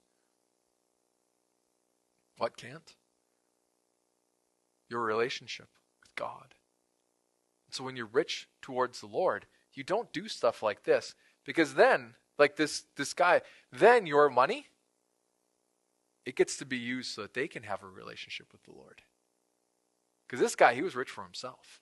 What 2.39 2.57
can't? 2.57 2.95
Your 4.89 5.03
relationship 5.03 5.69
with 6.03 6.15
God. 6.15 6.55
So 7.71 7.85
when 7.85 7.97
you're 7.97 8.07
rich 8.07 8.49
towards 8.63 9.01
the 9.01 9.07
Lord, 9.07 9.47
you 9.73 9.83
don't 9.83 10.13
do 10.13 10.29
stuff 10.29 10.63
like 10.63 10.85
this 10.85 11.15
because 11.45 11.75
then, 11.75 12.15
like 12.39 12.57
this 12.57 12.85
this 12.97 13.13
guy, 13.13 13.43
then 13.73 14.07
your 14.07 14.31
money 14.31 14.69
it 16.25 16.37
gets 16.37 16.57
to 16.57 16.65
be 16.65 16.79
used 16.79 17.15
so 17.15 17.23
that 17.23 17.35
they 17.35 17.49
can 17.49 17.65
have 17.65 17.83
a 17.83 17.87
relationship 17.87 18.47
with 18.53 18.63
the 18.65 18.73
Lord. 18.73 19.03
Because 20.27 20.41
this 20.41 20.57
guy, 20.57 20.75
he 20.75 20.83
was 20.83 20.97
rich 20.97 21.11
for 21.11 21.23
himself. 21.23 21.81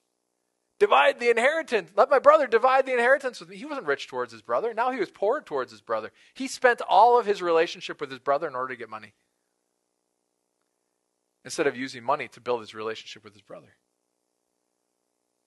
Divide 0.80 1.20
the 1.20 1.30
inheritance. 1.30 1.92
Let 1.96 2.10
my 2.10 2.18
brother 2.18 2.48
divide 2.48 2.86
the 2.86 2.92
inheritance 2.92 3.38
with 3.38 3.50
me. 3.50 3.56
He 3.56 3.64
wasn't 3.64 3.86
rich 3.86 4.08
towards 4.08 4.32
his 4.32 4.42
brother. 4.42 4.74
Now 4.74 4.90
he 4.90 4.98
was 4.98 5.10
poor 5.10 5.40
towards 5.40 5.70
his 5.70 5.80
brother. 5.80 6.10
He 6.34 6.48
spent 6.48 6.80
all 6.88 7.18
of 7.18 7.26
his 7.26 7.40
relationship 7.40 8.00
with 8.00 8.10
his 8.10 8.18
brother 8.18 8.48
in 8.48 8.56
order 8.56 8.74
to 8.74 8.78
get 8.78 8.90
money. 8.90 9.14
Instead 11.44 11.66
of 11.66 11.76
using 11.76 12.04
money 12.04 12.28
to 12.28 12.40
build 12.40 12.60
his 12.60 12.74
relationship 12.74 13.24
with 13.24 13.32
his 13.32 13.42
brother. 13.42 13.76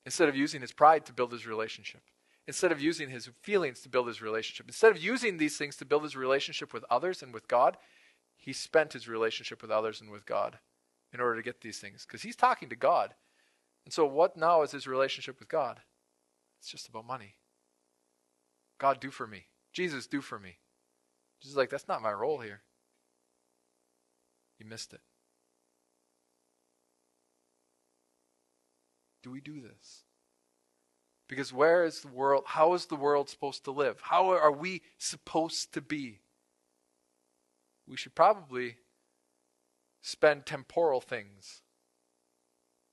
Instead 0.05 0.29
of 0.29 0.36
using 0.36 0.62
his 0.62 0.71
pride 0.71 1.05
to 1.05 1.13
build 1.13 1.31
his 1.31 1.47
relationship. 1.47 2.01
Instead 2.47 2.71
of 2.71 2.79
using 2.79 3.10
his 3.10 3.29
feelings 3.41 3.81
to 3.81 3.89
build 3.89 4.08
his 4.08 4.21
relationship. 4.21 4.67
Instead 4.67 4.91
of 4.91 5.01
using 5.01 5.38
these 5.38 5.58
things 5.58 5.75
to 5.77 5.86
build 5.86 6.03
his 6.03 6.15
relationship 6.15 6.73
with 6.73 6.86
others 6.89 7.23
and 7.23 7.34
with 7.34 7.47
God, 7.47 7.77
he 8.36 8.53
spent 8.53 8.93
his 8.93 9.08
relationship 9.08 9.62
with 9.62 9.71
others 9.71 10.01
and 10.01 10.12
with 10.12 10.25
God 10.25 10.60
in 11.12 11.19
order 11.19 11.38
to 11.38 11.41
get 11.41 11.62
these 11.62 11.79
things 11.79 12.05
because 12.05 12.21
he's 12.21 12.36
talking 12.36 12.69
to 12.69 12.75
God. 12.75 13.15
And 13.86 13.93
so, 13.93 14.05
what 14.05 14.38
now 14.38 14.62
is 14.62 14.71
his 14.71 14.88
relationship 14.88 15.39
with 15.39 15.47
God? 15.47 15.79
It's 16.60 16.69
just 16.69 16.88
about 16.88 17.08
money. 17.08 17.36
God, 18.77 18.99
do 18.99 19.10
for 19.10 19.25
me. 19.25 19.45
Jesus, 19.73 20.08
do 20.08 20.21
for 20.21 20.39
me. 20.39 20.58
Jesus 21.41 21.55
like, 21.55 21.69
that's 21.69 21.88
not 21.88 22.01
my 22.01 22.12
role 22.12 22.39
here. 22.39 22.62
You 24.60 24.65
missed 24.65 24.93
it. 24.93 25.01
Do 29.25 29.31
we 29.31 29.41
do 29.41 29.59
this? 29.59 30.03
Because 31.27 31.51
where 31.51 31.83
is 31.83 32.01
the 32.01 32.09
world? 32.09 32.43
How 32.45 32.75
is 32.75 32.85
the 32.85 32.95
world 32.95 33.27
supposed 33.27 33.63
to 33.63 33.71
live? 33.71 33.99
How 33.99 34.29
are 34.29 34.51
we 34.51 34.83
supposed 34.99 35.73
to 35.73 35.81
be? 35.81 36.19
We 37.88 37.97
should 37.97 38.13
probably 38.13 38.75
spend 40.03 40.45
temporal 40.45 41.01
things 41.01 41.63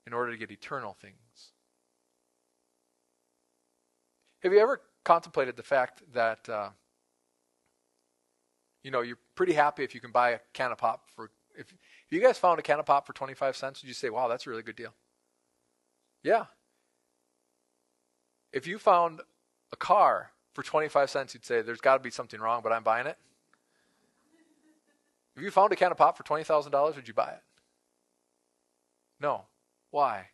in 0.07 0.13
order 0.13 0.31
to 0.31 0.37
get 0.39 0.49
eternal 0.49 0.97
things. 0.99 1.51
Have 4.41 4.53
you 4.53 4.59
ever 4.59 4.81
contemplated 5.05 5.55
the 5.55 5.61
fact 5.61 6.01
that 6.15 6.49
uh, 6.49 6.69
you 8.81 8.89
know 8.89 9.01
you're 9.01 9.19
pretty 9.35 9.53
happy 9.53 9.83
if 9.83 9.93
you 9.93 10.01
can 10.01 10.11
buy 10.11 10.31
a 10.31 10.39
can 10.53 10.71
of 10.71 10.79
pop 10.79 11.11
for 11.15 11.29
if, 11.55 11.71
if 11.71 11.77
you 12.09 12.19
guys 12.19 12.39
found 12.39 12.57
a 12.57 12.63
can 12.63 12.79
of 12.79 12.87
pop 12.87 13.05
for 13.05 13.13
25 13.13 13.55
cents 13.55 13.83
would 13.83 13.87
you 13.87 13.93
say 13.93 14.09
wow 14.09 14.27
that's 14.27 14.47
a 14.47 14.49
really 14.49 14.63
good 14.63 14.75
deal 14.75 14.93
yeah 16.23 16.45
if 18.51 18.67
you 18.67 18.77
found 18.79 19.21
a 19.71 19.75
car 19.75 20.31
for 20.53 20.63
25 20.63 21.09
cents 21.09 21.33
you'd 21.33 21.45
say 21.45 21.61
there's 21.61 21.81
got 21.81 21.95
to 21.97 22.03
be 22.03 22.11
something 22.11 22.39
wrong 22.39 22.61
but 22.63 22.71
i'm 22.71 22.83
buying 22.83 23.07
it 23.07 23.17
if 25.35 25.41
you 25.41 25.51
found 25.51 25.71
a 25.73 25.75
can 25.75 25.91
of 25.91 25.97
pop 25.97 26.15
for 26.17 26.23
$20000 26.23 26.95
would 26.95 27.07
you 27.07 27.13
buy 27.13 27.31
it 27.31 27.41
No. 29.19 29.45
Why? 29.91 30.27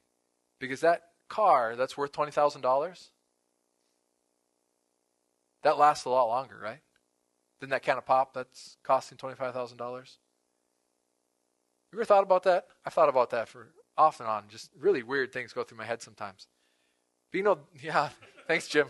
Because 0.59 0.81
that 0.81 1.03
car 1.29 1.75
that's 1.75 1.97
worth 1.97 2.11
$20,000, 2.11 3.09
that 5.63 5.77
lasts 5.77 6.05
a 6.05 6.09
lot 6.09 6.27
longer, 6.27 6.57
right? 6.61 6.79
Than 7.59 7.69
that 7.69 7.83
can 7.83 7.97
of 7.97 8.05
pop 8.05 8.33
that's 8.33 8.77
costing 8.83 9.17
$25,000. 9.17 10.17
You 11.91 11.99
ever 11.99 12.05
thought 12.05 12.23
about 12.23 12.43
that? 12.43 12.67
I've 12.85 12.93
thought 12.93 13.09
about 13.09 13.29
that 13.31 13.47
for 13.47 13.69
off 13.99 14.19
and 14.19 14.29
on. 14.29 14.45
Just 14.47 14.71
really 14.79 15.03
weird 15.03 15.31
things 15.31 15.53
go 15.53 15.63
through 15.63 15.77
my 15.77 15.85
head 15.85 16.01
sometimes. 16.01 16.47
But 17.31 17.37
you 17.37 17.43
know, 17.43 17.59
yeah, 17.83 18.09
thanks, 18.47 18.67
Jim. 18.67 18.87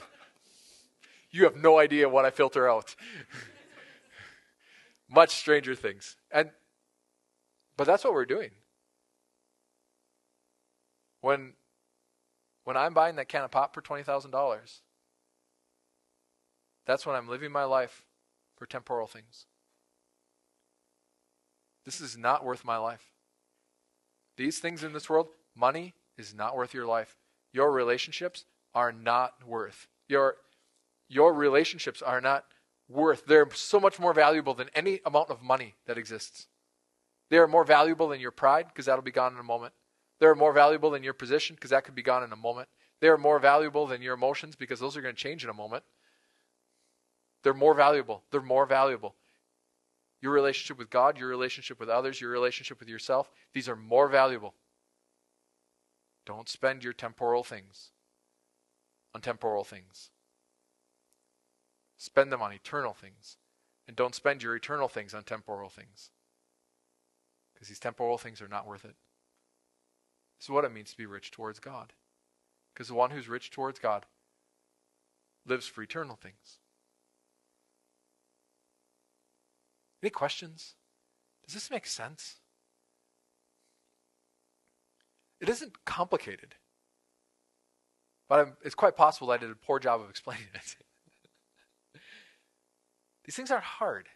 You 1.31 1.43
have 1.43 1.57
no 1.57 1.79
idea 1.79 2.07
what 2.07 2.25
I 2.25 2.29
filter 2.29 2.69
out. 2.69 2.95
Much 5.09 5.31
stranger 5.31 5.75
things. 5.75 6.15
And 6.31 6.51
but 7.75 7.85
that's 7.85 8.03
what 8.03 8.13
we're 8.13 8.25
doing. 8.25 8.51
When 11.21 11.53
when 12.63 12.77
I'm 12.77 12.93
buying 12.93 13.15
that 13.15 13.27
can 13.27 13.43
of 13.43 13.49
pop 13.49 13.73
for 13.73 13.81
$20,000, 13.81 14.81
that's 16.85 17.03
when 17.03 17.15
I'm 17.15 17.27
living 17.27 17.51
my 17.51 17.63
life 17.63 18.05
for 18.57 18.67
temporal 18.67 19.07
things. 19.07 19.47
This 21.83 21.99
is 21.99 22.15
not 22.15 22.45
worth 22.45 22.63
my 22.63 22.77
life. 22.77 23.09
These 24.39 24.59
things 24.59 24.85
in 24.85 24.93
this 24.93 25.09
world, 25.09 25.27
money 25.53 25.95
is 26.17 26.33
not 26.33 26.55
worth 26.55 26.73
your 26.73 26.85
life. 26.85 27.17
Your 27.51 27.73
relationships 27.73 28.45
are 28.73 28.93
not 28.93 29.33
worth. 29.45 29.89
Your 30.07 30.37
your 31.09 31.33
relationships 31.33 32.01
are 32.01 32.21
not 32.21 32.45
worth. 32.87 33.25
They're 33.25 33.49
so 33.53 33.81
much 33.81 33.99
more 33.99 34.13
valuable 34.13 34.53
than 34.53 34.69
any 34.73 35.01
amount 35.05 35.29
of 35.29 35.41
money 35.41 35.75
that 35.87 35.97
exists. 35.97 36.47
They 37.29 37.37
are 37.37 37.49
more 37.49 37.65
valuable 37.65 38.07
than 38.07 38.21
your 38.21 38.31
pride 38.31 38.67
because 38.69 38.85
that'll 38.85 39.03
be 39.03 39.11
gone 39.11 39.33
in 39.33 39.39
a 39.39 39.43
moment. 39.43 39.73
They're 40.21 40.35
more 40.35 40.53
valuable 40.53 40.91
than 40.91 41.03
your 41.03 41.13
position 41.13 41.57
because 41.57 41.71
that 41.71 41.83
could 41.83 41.95
be 41.95 42.01
gone 42.01 42.23
in 42.23 42.31
a 42.31 42.37
moment. 42.37 42.69
They 43.01 43.09
are 43.09 43.17
more 43.17 43.39
valuable 43.39 43.87
than 43.87 44.01
your 44.01 44.13
emotions 44.13 44.55
because 44.55 44.79
those 44.79 44.95
are 44.95 45.01
going 45.01 45.15
to 45.15 45.21
change 45.21 45.43
in 45.43 45.49
a 45.49 45.53
moment. 45.53 45.83
They're 47.43 47.53
more 47.53 47.73
valuable. 47.73 48.23
They're 48.31 48.39
more 48.39 48.65
valuable. 48.65 49.15
Your 50.21 50.33
relationship 50.33 50.77
with 50.77 50.89
God, 50.89 51.17
your 51.17 51.29
relationship 51.29 51.79
with 51.79 51.89
others, 51.89 52.19
your 52.19 52.31
relationship 52.31 52.79
with 52.79 52.89
yourself, 52.89 53.31
these 53.53 53.69
are 53.69 53.75
more 53.75 54.07
valuable. 54.09 54.53
Don't 56.25 56.49
spend 56.49 56.83
your 56.83 56.93
temporal 56.93 57.43
things 57.43 57.91
on 59.15 59.21
temporal 59.21 59.63
things. 59.63 60.09
Spend 61.97 62.31
them 62.31 62.41
on 62.41 62.53
eternal 62.53 62.93
things. 62.93 63.37
And 63.87 63.95
don't 63.95 64.15
spend 64.15 64.43
your 64.43 64.55
eternal 64.55 64.87
things 64.87 65.13
on 65.13 65.23
temporal 65.23 65.69
things. 65.69 66.11
Because 67.53 67.69
these 67.69 67.79
temporal 67.79 68.17
things 68.17 68.41
are 68.41 68.47
not 68.47 68.67
worth 68.67 68.85
it. 68.85 68.95
This 70.37 70.45
is 70.45 70.49
what 70.49 70.63
it 70.63 70.71
means 70.71 70.91
to 70.91 70.97
be 70.97 71.05
rich 71.05 71.31
towards 71.31 71.59
God. 71.59 71.93
Because 72.73 72.87
the 72.87 72.93
one 72.93 73.09
who's 73.09 73.27
rich 73.27 73.49
towards 73.51 73.79
God 73.79 74.05
lives 75.45 75.67
for 75.67 75.81
eternal 75.81 76.15
things. 76.15 76.59
Any 80.01 80.09
questions? 80.09 80.75
Does 81.45 81.53
this 81.53 81.71
make 81.71 81.85
sense? 81.85 82.37
It 85.41 85.49
isn't 85.49 85.85
complicated, 85.85 86.55
but 88.27 88.39
I'm, 88.39 88.53
it's 88.63 88.75
quite 88.75 88.97
possible 88.97 89.27
that 89.27 89.35
I 89.35 89.37
did 89.37 89.51
a 89.51 89.55
poor 89.55 89.79
job 89.79 90.01
of 90.01 90.09
explaining 90.09 90.47
it. 90.53 90.75
These 93.25 93.35
things 93.35 93.51
aren't 93.51 93.63
hard, 93.63 94.09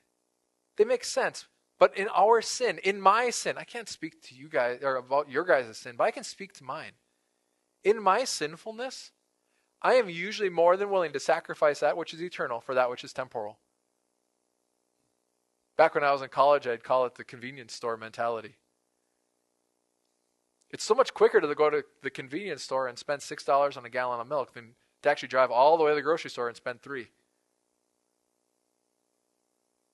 they 0.77 0.85
make 0.85 1.03
sense. 1.03 1.45
But 1.79 1.97
in 1.97 2.07
our 2.15 2.41
sin, 2.41 2.79
in 2.83 3.01
my 3.01 3.29
sin, 3.29 3.57
I 3.57 3.63
can't 3.63 3.89
speak 3.89 4.21
to 4.23 4.35
you 4.35 4.47
guys 4.47 4.79
or 4.83 4.95
about 4.95 5.29
your 5.29 5.43
guys' 5.43 5.77
sin, 5.77 5.95
but 5.97 6.05
I 6.05 6.11
can 6.11 6.23
speak 6.23 6.53
to 6.53 6.63
mine. 6.63 6.93
In 7.83 8.01
my 8.01 8.23
sinfulness, 8.23 9.11
I 9.81 9.95
am 9.95 10.09
usually 10.09 10.49
more 10.49 10.77
than 10.77 10.89
willing 10.89 11.11
to 11.11 11.19
sacrifice 11.19 11.81
that 11.81 11.97
which 11.97 12.13
is 12.13 12.21
eternal 12.21 12.61
for 12.61 12.73
that 12.73 12.89
which 12.89 13.03
is 13.03 13.11
temporal. 13.11 13.59
Back 15.77 15.95
when 15.95 16.03
I 16.03 16.11
was 16.11 16.21
in 16.21 16.29
college, 16.29 16.67
I'd 16.67 16.83
call 16.83 17.05
it 17.05 17.15
the 17.15 17.23
convenience 17.23 17.73
store 17.73 17.97
mentality. 17.97 18.57
It's 20.69 20.83
so 20.83 20.95
much 20.95 21.13
quicker 21.13 21.39
to 21.39 21.55
go 21.55 21.69
to 21.69 21.83
the 22.01 22.09
convenience 22.09 22.63
store 22.63 22.87
and 22.87 22.97
spend 22.97 23.21
$6 23.21 23.77
on 23.77 23.85
a 23.85 23.89
gallon 23.89 24.19
of 24.19 24.27
milk 24.27 24.53
than 24.53 24.75
to 25.03 25.09
actually 25.09 25.29
drive 25.29 25.51
all 25.51 25.77
the 25.77 25.83
way 25.83 25.91
to 25.91 25.95
the 25.95 26.01
grocery 26.01 26.31
store 26.31 26.47
and 26.47 26.57
spend 26.57 26.81
3. 26.81 27.07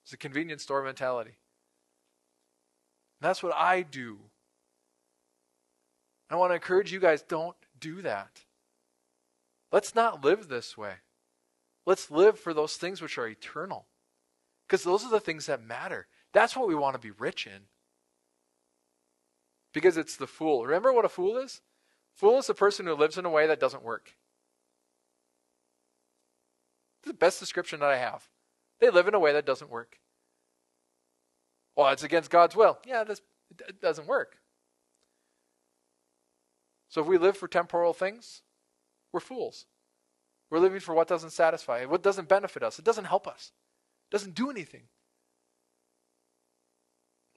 It's 0.04 0.14
a 0.14 0.18
convenience 0.18 0.64
store 0.64 0.84
mentality. 0.84 1.32
And 3.22 3.28
that's 3.28 3.44
what 3.44 3.54
I 3.56 3.82
do. 3.82 4.18
I 6.30 6.36
want 6.36 6.52
to 6.52 6.56
encourage 6.56 6.94
you 6.94 7.00
guys 7.00 7.22
don't 7.24 7.58
do 7.80 8.02
that. 8.04 8.42
Let's 9.72 9.96
not 9.96 10.24
live 10.24 10.48
this 10.48 10.78
way. 10.78 10.94
Let's 11.86 12.10
live 12.10 12.40
for 12.40 12.54
those 12.54 12.78
things 12.78 13.02
which 13.02 13.18
are 13.18 13.28
eternal. 13.28 13.86
Because 14.70 14.84
those 14.84 15.04
are 15.04 15.10
the 15.10 15.20
things 15.20 15.48
that 15.48 15.64
matter. 15.64 16.06
That's 16.32 16.56
what 16.56 16.68
we 16.68 16.76
want 16.76 16.94
to 16.94 17.00
be 17.00 17.12
rich 17.12 17.48
in. 17.48 17.64
Because 19.74 19.98
it's 19.98 20.16
the 20.16 20.28
fool. 20.28 20.66
Remember 20.66 20.94
what 20.94 21.06
a 21.06 21.10
fool 21.10 21.38
is? 21.38 21.62
Fool 22.14 22.38
is 22.38 22.48
the 22.48 22.54
person 22.54 22.86
who 22.86 22.94
lives 22.94 23.18
in 23.18 23.26
a 23.26 23.30
way 23.30 23.48
that 23.48 23.60
doesn't 23.60 23.84
work. 23.84 24.16
the 27.06 27.14
best 27.14 27.40
description 27.40 27.80
that 27.80 27.90
I 27.90 27.98
have. 27.98 28.30
They 28.80 28.90
live 28.90 29.08
in 29.08 29.16
a 29.16 29.20
way 29.20 29.34
that 29.34 29.46
doesn't 29.46 29.72
work. 29.72 29.98
Well, 31.76 31.90
it's 31.90 32.04
against 32.04 32.30
God's 32.30 32.56
will. 32.56 32.78
Yeah, 32.86 33.04
this 33.04 33.22
it 33.68 33.82
doesn't 33.82 34.08
work. 34.08 34.38
So 36.90 37.02
if 37.02 37.08
we 37.08 37.18
live 37.18 37.36
for 37.36 37.48
temporal 37.48 37.94
things, 37.94 38.42
we're 39.12 39.20
fools. 39.20 39.66
We're 40.50 40.60
living 40.60 40.80
for 40.80 40.94
what 40.94 41.08
doesn't 41.08 41.32
satisfy, 41.32 41.86
what 41.86 42.04
doesn't 42.04 42.28
benefit 42.28 42.64
us, 42.64 42.80
it 42.80 42.86
doesn't 42.86 43.06
help 43.06 43.28
us, 43.28 43.52
doesn't 44.12 44.36
do 44.36 44.50
anything. 44.50 44.84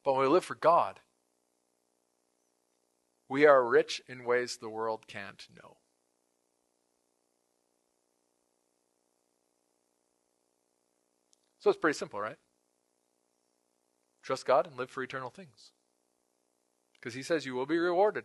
But 0.04 0.14
when 0.14 0.22
we 0.22 0.28
live 0.28 0.44
for 0.44 0.54
God, 0.54 1.00
we 3.28 3.46
are 3.46 3.64
rich 3.66 4.02
in 4.08 4.24
ways 4.24 4.56
the 4.56 4.68
world 4.68 5.06
can't 5.06 5.46
know. 5.62 5.76
So 11.60 11.70
it's 11.70 11.78
pretty 11.78 11.96
simple, 11.96 12.20
right? 12.20 12.38
Trust 14.22 14.46
God 14.46 14.66
and 14.66 14.76
live 14.76 14.90
for 14.90 15.02
eternal 15.02 15.30
things. 15.30 15.70
Because 16.94 17.14
He 17.14 17.22
says 17.22 17.46
you 17.46 17.54
will 17.54 17.66
be 17.66 17.78
rewarded. 17.78 18.24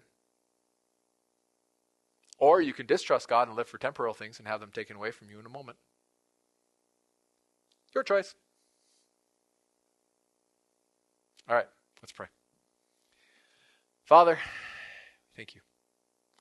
Or 2.40 2.62
you 2.62 2.74
can 2.74 2.86
distrust 2.86 3.28
God 3.28 3.48
and 3.48 3.56
live 3.56 3.68
for 3.68 3.78
temporal 3.78 4.14
things 4.14 4.40
and 4.40 4.48
have 4.48 4.60
them 4.60 4.72
taken 4.72 4.96
away 4.96 5.12
from 5.12 5.30
you 5.30 5.40
in 5.40 5.46
a 5.46 5.50
moment. 5.50 5.78
Your 7.98 8.04
choice. 8.04 8.36
All 11.50 11.56
right, 11.56 11.66
let's 12.00 12.12
pray. 12.12 12.28
Father, 14.06 14.38
thank 15.36 15.56
you. 15.56 15.62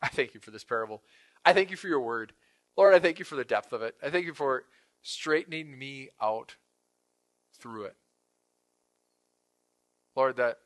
I 0.03 0.09
thank 0.09 0.35
you 0.35 0.41
for 0.41 0.51
this 0.51 0.65
parable. 0.65 1.01
I 1.47 1.55
thank 1.55 1.71
you 1.71 1.79
for 1.79 1.89
your 1.89 2.03
word. 2.03 2.35
Lord, 2.77 2.93
I 2.93 2.99
thank 2.99 3.19
you 3.19 3.25
for 3.25 3.37
the 3.37 3.45
depth 3.45 3.73
of 3.73 3.81
it. 3.81 3.95
I 4.03 4.11
thank 4.11 4.27
you 4.27 4.35
for 4.35 4.65
straightening 5.01 5.79
me 5.79 6.11
out 6.21 6.57
through 7.59 7.85
it. 7.85 7.97
Lord, 10.15 10.37
that 10.37 10.59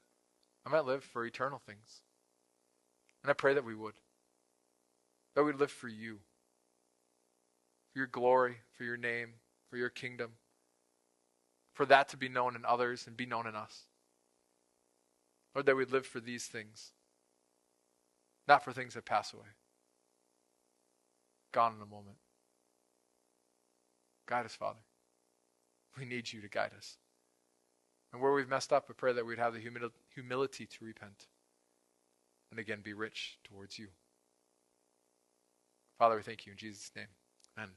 I 0.66 0.70
might 0.70 0.86
live 0.86 1.04
for 1.04 1.24
eternal 1.24 1.62
things. 1.64 2.00
And 3.22 3.30
I 3.30 3.34
pray 3.34 3.54
that 3.54 3.64
we 3.64 3.76
would 3.76 3.94
that 5.36 5.44
we 5.44 5.52
live 5.52 5.70
for 5.70 5.86
you, 5.86 6.18
for 7.92 8.00
your 8.00 8.08
glory, 8.08 8.56
for 8.76 8.82
your 8.82 8.96
name, 8.96 9.34
for 9.68 9.76
your 9.76 9.88
kingdom, 9.88 10.32
for 11.80 11.86
that 11.86 12.10
to 12.10 12.18
be 12.18 12.28
known 12.28 12.56
in 12.56 12.66
others 12.66 13.06
and 13.06 13.16
be 13.16 13.24
known 13.24 13.46
in 13.46 13.56
us. 13.56 13.84
Lord, 15.54 15.64
that 15.64 15.74
we 15.74 15.86
live 15.86 16.04
for 16.04 16.20
these 16.20 16.44
things, 16.44 16.92
not 18.46 18.62
for 18.62 18.70
things 18.70 18.92
that 18.92 19.06
pass 19.06 19.32
away. 19.32 19.48
Gone 21.52 21.72
in 21.76 21.80
a 21.80 21.86
moment. 21.86 22.18
Guide 24.26 24.44
us, 24.44 24.54
Father. 24.54 24.80
We 25.98 26.04
need 26.04 26.30
you 26.30 26.42
to 26.42 26.50
guide 26.50 26.72
us. 26.76 26.98
And 28.12 28.20
where 28.20 28.34
we've 28.34 28.46
messed 28.46 28.74
up, 28.74 28.84
I 28.90 28.92
pray 28.92 29.14
that 29.14 29.24
we'd 29.24 29.38
have 29.38 29.54
the 29.54 29.60
humil- 29.60 29.92
humility 30.14 30.66
to 30.66 30.84
repent 30.84 31.28
and 32.50 32.60
again 32.60 32.80
be 32.82 32.92
rich 32.92 33.38
towards 33.42 33.78
you. 33.78 33.86
Father, 35.98 36.16
we 36.16 36.22
thank 36.22 36.44
you 36.44 36.52
in 36.52 36.58
Jesus' 36.58 36.90
name. 36.94 37.08
Amen. 37.56 37.70